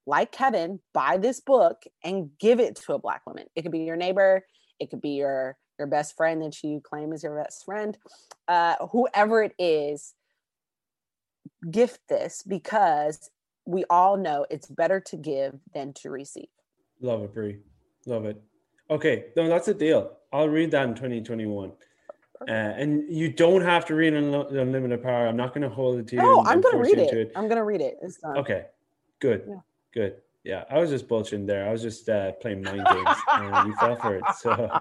Like 0.06 0.32
Kevin, 0.32 0.80
buy 0.92 1.16
this 1.16 1.40
book 1.40 1.84
and 2.04 2.30
give 2.38 2.60
it 2.60 2.76
to 2.84 2.94
a 2.94 2.98
Black 2.98 3.22
woman. 3.26 3.46
It 3.54 3.62
could 3.62 3.72
be 3.72 3.80
your 3.84 3.96
neighbor, 3.96 4.44
it 4.78 4.90
could 4.90 5.00
be 5.00 5.10
your 5.10 5.56
your 5.78 5.88
best 5.88 6.16
friend 6.16 6.42
that 6.42 6.62
you 6.62 6.80
claim 6.80 7.12
is 7.12 7.22
your 7.22 7.42
best 7.42 7.64
friend, 7.64 7.96
uh, 8.46 8.76
whoever 8.92 9.42
it 9.42 9.52
is, 9.58 10.14
gift 11.70 11.98
this 12.08 12.42
because 12.46 13.30
we 13.64 13.84
all 13.90 14.16
know 14.16 14.46
it's 14.50 14.66
better 14.66 15.00
to 15.00 15.16
give 15.16 15.54
than 15.74 15.92
to 15.94 16.10
receive. 16.10 16.48
Love 17.00 17.22
it, 17.22 17.34
Brie. 17.34 17.58
Love 18.06 18.24
it. 18.24 18.40
Okay, 18.90 19.26
no, 19.36 19.48
that's 19.48 19.68
a 19.68 19.74
deal. 19.74 20.16
I'll 20.32 20.48
read 20.48 20.70
that 20.72 20.88
in 20.88 20.94
2021. 20.94 21.72
Uh, 22.48 22.50
and 22.50 23.04
you 23.08 23.30
don't 23.30 23.62
have 23.62 23.84
to 23.86 23.94
read 23.94 24.14
Unlimited 24.14 25.02
Power. 25.02 25.28
I'm 25.28 25.36
not 25.36 25.54
going 25.54 25.62
to 25.62 25.68
hold 25.68 26.00
it 26.00 26.08
to 26.08 26.16
you. 26.16 26.22
No, 26.22 26.44
I'm 26.44 26.60
going 26.60 26.74
to 26.74 26.82
read 26.82 26.98
it. 26.98 27.12
it. 27.12 27.32
I'm 27.36 27.44
going 27.44 27.56
to 27.56 27.64
read 27.64 27.80
it. 27.80 27.98
Okay, 28.24 28.66
good, 29.20 29.44
yeah. 29.48 29.54
good. 29.92 30.16
Yeah, 30.44 30.64
I 30.68 30.78
was 30.78 30.90
just 30.90 31.06
bullshitting 31.06 31.46
there. 31.46 31.68
I 31.68 31.72
was 31.72 31.82
just 31.82 32.08
uh, 32.08 32.32
playing 32.32 32.62
mind 32.62 32.84
games, 32.84 33.16
and 33.32 33.68
you 33.68 33.76
fell 33.76 33.94
for 33.94 34.16
it. 34.16 34.24
So, 34.38 34.80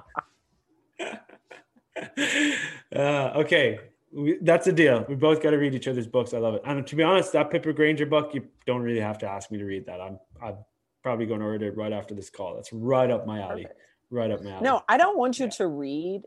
uh, 2.95 3.31
okay, 3.35 3.79
we, 4.13 4.38
that's 4.41 4.67
a 4.67 4.74
deal. 4.74 5.06
We 5.08 5.15
both 5.15 5.41
got 5.41 5.52
to 5.52 5.58
read 5.58 5.74
each 5.74 5.88
other's 5.88 6.08
books. 6.08 6.34
I 6.34 6.39
love 6.39 6.56
it. 6.56 6.62
And 6.65 6.86
to 6.86 6.95
be 6.95 7.04
honest, 7.04 7.34
that 7.34 7.50
Pippa 7.50 7.74
Granger 7.74 8.06
book, 8.06 8.34
you 8.34 8.43
don't 8.65 8.82
really 8.82 9.00
have 9.00 9.17
to 9.19 9.28
ask 9.28 9.52
me 9.52 9.58
to 9.58 9.65
read 9.65 9.86
that. 9.86 10.02
I'm 10.02 10.19
I'm 10.41 10.56
probably 11.04 11.26
going 11.26 11.39
to 11.39 11.45
order 11.45 11.67
it 11.67 11.78
right 11.78 11.93
after 11.93 12.13
this 12.13 12.30
call. 12.30 12.56
That's 12.56 12.71
right 12.74 13.10
up 13.10 13.26
my 13.26 13.39
alley. 13.39 13.63
Perfect. 13.63 13.80
Right 14.10 14.32
up 14.32 14.43
my 14.43 14.52
alley. 14.52 14.63
No, 14.63 14.82
I 14.89 14.97
don't 14.97 15.17
want 15.17 15.39
you 15.39 15.45
yeah. 15.45 15.52
to 15.52 15.67
read 15.67 16.21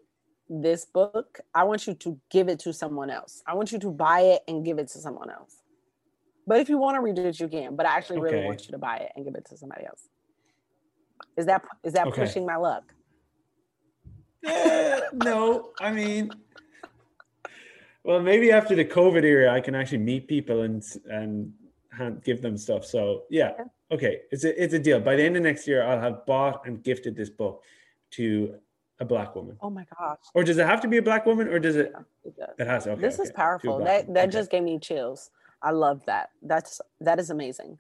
this 0.49 0.85
book. 0.85 1.40
I 1.55 1.64
want 1.64 1.87
you 1.87 1.94
to 1.94 2.20
give 2.31 2.49
it 2.49 2.59
to 2.61 2.73
someone 2.73 3.11
else. 3.11 3.42
I 3.47 3.55
want 3.55 3.73
you 3.73 3.79
to 3.81 3.90
buy 3.90 4.20
it 4.20 4.42
and 4.49 4.64
give 4.64 4.79
it 4.79 4.88
to 4.88 4.99
someone 4.99 5.31
else. 5.31 5.57
But 6.47 6.61
if 6.61 6.68
you 6.68 6.79
want 6.79 6.97
to 6.97 7.01
read 7.01 7.18
it, 7.18 7.40
you 7.40 7.49
can. 7.49 7.77
But 7.77 7.87
I 7.87 7.97
actually 7.97 8.18
okay. 8.18 8.35
really 8.35 8.47
want 8.47 8.64
you 8.66 8.73
to 8.73 8.79
buy 8.79 8.97
it 8.97 9.12
and 9.16 9.25
give 9.25 9.35
it 9.35 9.47
to 9.47 9.57
somebody 9.57 9.87
else. 9.87 10.09
Is 11.37 11.47
that 11.47 11.62
is 11.83 11.92
that 11.94 12.07
okay. 12.09 12.23
pushing 12.23 12.44
my 12.47 12.57
luck? 12.57 12.94
Uh, 14.47 15.01
no, 15.14 15.70
I 15.81 15.90
mean 15.90 16.31
well, 18.04 18.20
maybe 18.20 18.52
after 18.52 18.74
the 18.74 18.84
COVID 18.84 19.24
era, 19.24 19.52
I 19.52 19.60
can 19.60 19.74
actually 19.74 19.98
meet 19.98 20.28
people 20.28 20.62
and 20.62 20.84
and 21.10 21.52
give 22.24 22.42
them 22.42 22.56
stuff. 22.56 22.84
So 22.84 23.24
yeah, 23.30 23.52
okay, 23.90 24.20
it's 24.30 24.44
a 24.44 24.62
it's 24.62 24.74
a 24.74 24.78
deal. 24.78 25.00
By 25.00 25.16
the 25.16 25.22
end 25.22 25.36
of 25.36 25.42
next 25.42 25.66
year, 25.66 25.82
I'll 25.84 26.00
have 26.00 26.26
bought 26.26 26.66
and 26.66 26.82
gifted 26.82 27.16
this 27.16 27.30
book 27.30 27.62
to 28.12 28.54
a 29.00 29.04
black 29.04 29.34
woman? 29.34 29.56
Oh 29.60 29.70
my 29.70 29.84
gosh. 29.98 30.18
Or 30.34 30.44
does 30.44 30.58
it 30.58 30.66
have 30.66 30.80
to 30.82 30.88
be 30.88 30.98
a 30.98 31.02
black 31.02 31.26
woman 31.26 31.48
or 31.48 31.58
does 31.58 31.76
it? 31.76 31.92
It 32.24 32.36
does. 32.36 32.54
It 32.58 32.66
has. 32.66 32.86
Okay. 32.86 33.00
this 33.00 33.18
is 33.18 33.32
powerful. 33.32 33.78
That 33.78 34.12
that 34.14 34.28
Okay. 34.28 34.30
just 34.32 34.50
gave 34.50 34.62
me 34.62 34.78
chills. 34.78 35.30
I 35.62 35.70
love 35.70 36.04
that. 36.06 36.30
That's 36.42 36.80
that 37.00 37.18
is 37.18 37.30
amazing. 37.30 37.78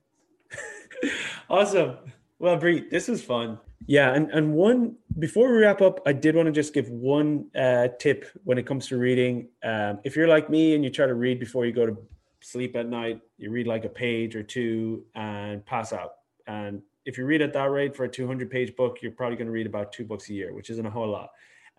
awesome. 1.50 1.96
Well, 2.38 2.56
Brie, 2.56 2.88
this 2.88 3.08
was 3.08 3.22
fun. 3.22 3.58
Yeah, 3.86 4.14
and 4.14 4.30
and 4.30 4.54
one 4.54 4.96
before 5.18 5.50
we 5.52 5.58
wrap 5.58 5.82
up, 5.82 6.00
I 6.06 6.12
did 6.12 6.34
want 6.34 6.46
to 6.46 6.52
just 6.52 6.72
give 6.72 6.88
one 6.88 7.46
uh, 7.54 7.88
tip 7.98 8.24
when 8.44 8.58
it 8.58 8.66
comes 8.66 8.88
to 8.88 8.96
reading. 8.96 9.48
Um, 9.62 10.00
if 10.04 10.16
you're 10.16 10.28
like 10.28 10.48
me 10.48 10.74
and 10.74 10.82
you 10.82 10.90
try 10.90 11.06
to 11.06 11.14
read 11.14 11.38
before 11.38 11.66
you 11.66 11.72
go 11.72 11.86
to 11.86 11.96
sleep 12.40 12.76
at 12.76 12.88
night, 12.88 13.20
you 13.38 13.50
read 13.50 13.66
like 13.66 13.84
a 13.84 13.88
page 13.88 14.36
or 14.36 14.42
two 14.42 15.04
and 15.14 15.64
pass 15.66 15.92
out. 15.92 16.14
And 16.46 16.82
if 17.04 17.18
you 17.18 17.26
read 17.26 17.42
at 17.42 17.52
that 17.52 17.70
rate 17.70 17.94
for 17.94 18.04
a 18.04 18.08
200 18.08 18.50
page 18.50 18.74
book, 18.76 18.98
you're 19.02 19.12
probably 19.12 19.36
going 19.36 19.46
to 19.46 19.52
read 19.52 19.66
about 19.66 19.92
two 19.92 20.04
books 20.04 20.28
a 20.30 20.34
year, 20.34 20.52
which 20.52 20.70
isn't 20.70 20.86
a 20.86 20.90
whole 20.90 21.08
lot. 21.08 21.30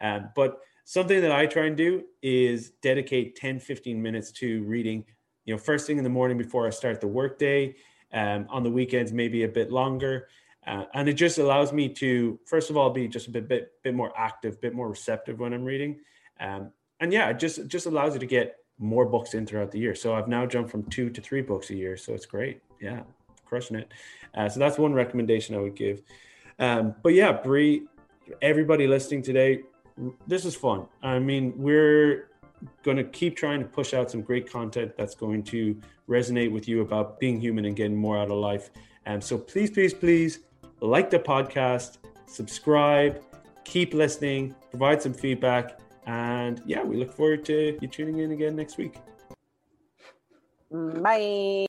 Um, 0.01 0.29
but 0.35 0.59
something 0.83 1.21
that 1.21 1.31
I 1.31 1.45
try 1.45 1.65
and 1.65 1.75
do 1.75 2.03
is 2.21 2.71
dedicate 2.81 3.35
10, 3.35 3.59
15 3.59 4.01
minutes 4.01 4.31
to 4.33 4.63
reading, 4.63 5.05
you 5.45 5.53
know, 5.53 5.57
first 5.57 5.87
thing 5.87 5.97
in 5.97 6.03
the 6.03 6.09
morning 6.09 6.37
before 6.37 6.67
I 6.67 6.69
start 6.69 7.01
the 7.01 7.07
workday. 7.07 7.75
Um, 8.13 8.45
on 8.49 8.63
the 8.63 8.69
weekends, 8.69 9.11
maybe 9.11 9.43
a 9.43 9.47
bit 9.47 9.71
longer. 9.71 10.29
Uh, 10.67 10.85
and 10.93 11.07
it 11.07 11.13
just 11.13 11.37
allows 11.37 11.71
me 11.71 11.87
to, 11.89 12.39
first 12.45 12.69
of 12.69 12.77
all, 12.77 12.89
be 12.89 13.07
just 13.07 13.27
a 13.27 13.31
bit, 13.31 13.47
bit, 13.47 13.71
bit 13.83 13.93
more 13.93 14.11
active, 14.17 14.59
bit 14.61 14.73
more 14.73 14.89
receptive 14.89 15.39
when 15.39 15.53
I'm 15.53 15.63
reading. 15.63 15.99
Um, 16.39 16.71
and 16.99 17.13
yeah, 17.13 17.29
it 17.29 17.39
just, 17.39 17.67
just 17.67 17.85
allows 17.85 18.13
you 18.13 18.19
to 18.19 18.25
get 18.25 18.57
more 18.79 19.05
books 19.05 19.33
in 19.33 19.45
throughout 19.45 19.71
the 19.71 19.79
year. 19.79 19.95
So 19.95 20.15
I've 20.15 20.27
now 20.27 20.45
jumped 20.45 20.71
from 20.71 20.83
two 20.89 21.09
to 21.09 21.21
three 21.21 21.41
books 21.41 21.69
a 21.69 21.75
year. 21.75 21.97
So 21.97 22.13
it's 22.13 22.25
great. 22.25 22.61
Yeah, 22.81 23.01
crushing 23.45 23.77
it. 23.77 23.91
Uh, 24.33 24.49
so 24.49 24.59
that's 24.59 24.77
one 24.77 24.93
recommendation 24.93 25.55
I 25.55 25.59
would 25.59 25.75
give. 25.75 26.01
Um, 26.57 26.95
but 27.03 27.13
yeah, 27.13 27.31
Brie, 27.31 27.83
everybody 28.41 28.87
listening 28.87 29.21
today, 29.21 29.61
this 30.27 30.45
is 30.45 30.55
fun. 30.55 30.87
I 31.03 31.19
mean, 31.19 31.53
we're 31.55 32.31
going 32.83 32.97
to 32.97 33.03
keep 33.03 33.35
trying 33.37 33.59
to 33.59 33.65
push 33.65 33.93
out 33.93 34.09
some 34.09 34.21
great 34.21 34.49
content 34.51 34.93
that's 34.97 35.15
going 35.15 35.43
to 35.43 35.79
resonate 36.09 36.51
with 36.51 36.67
you 36.67 36.81
about 36.81 37.19
being 37.19 37.39
human 37.39 37.65
and 37.65 37.75
getting 37.75 37.95
more 37.95 38.17
out 38.17 38.31
of 38.31 38.37
life. 38.37 38.71
And 39.05 39.23
so 39.23 39.37
please, 39.37 39.69
please, 39.69 39.93
please 39.93 40.39
like 40.81 41.09
the 41.09 41.19
podcast, 41.19 41.97
subscribe, 42.25 43.21
keep 43.63 43.93
listening, 43.93 44.55
provide 44.69 45.01
some 45.01 45.13
feedback. 45.13 45.79
And 46.05 46.61
yeah, 46.65 46.83
we 46.83 46.97
look 46.97 47.11
forward 47.13 47.45
to 47.45 47.77
you 47.81 47.87
tuning 47.87 48.19
in 48.19 48.31
again 48.31 48.55
next 48.55 48.77
week. 48.77 48.95
Bye. 50.71 51.55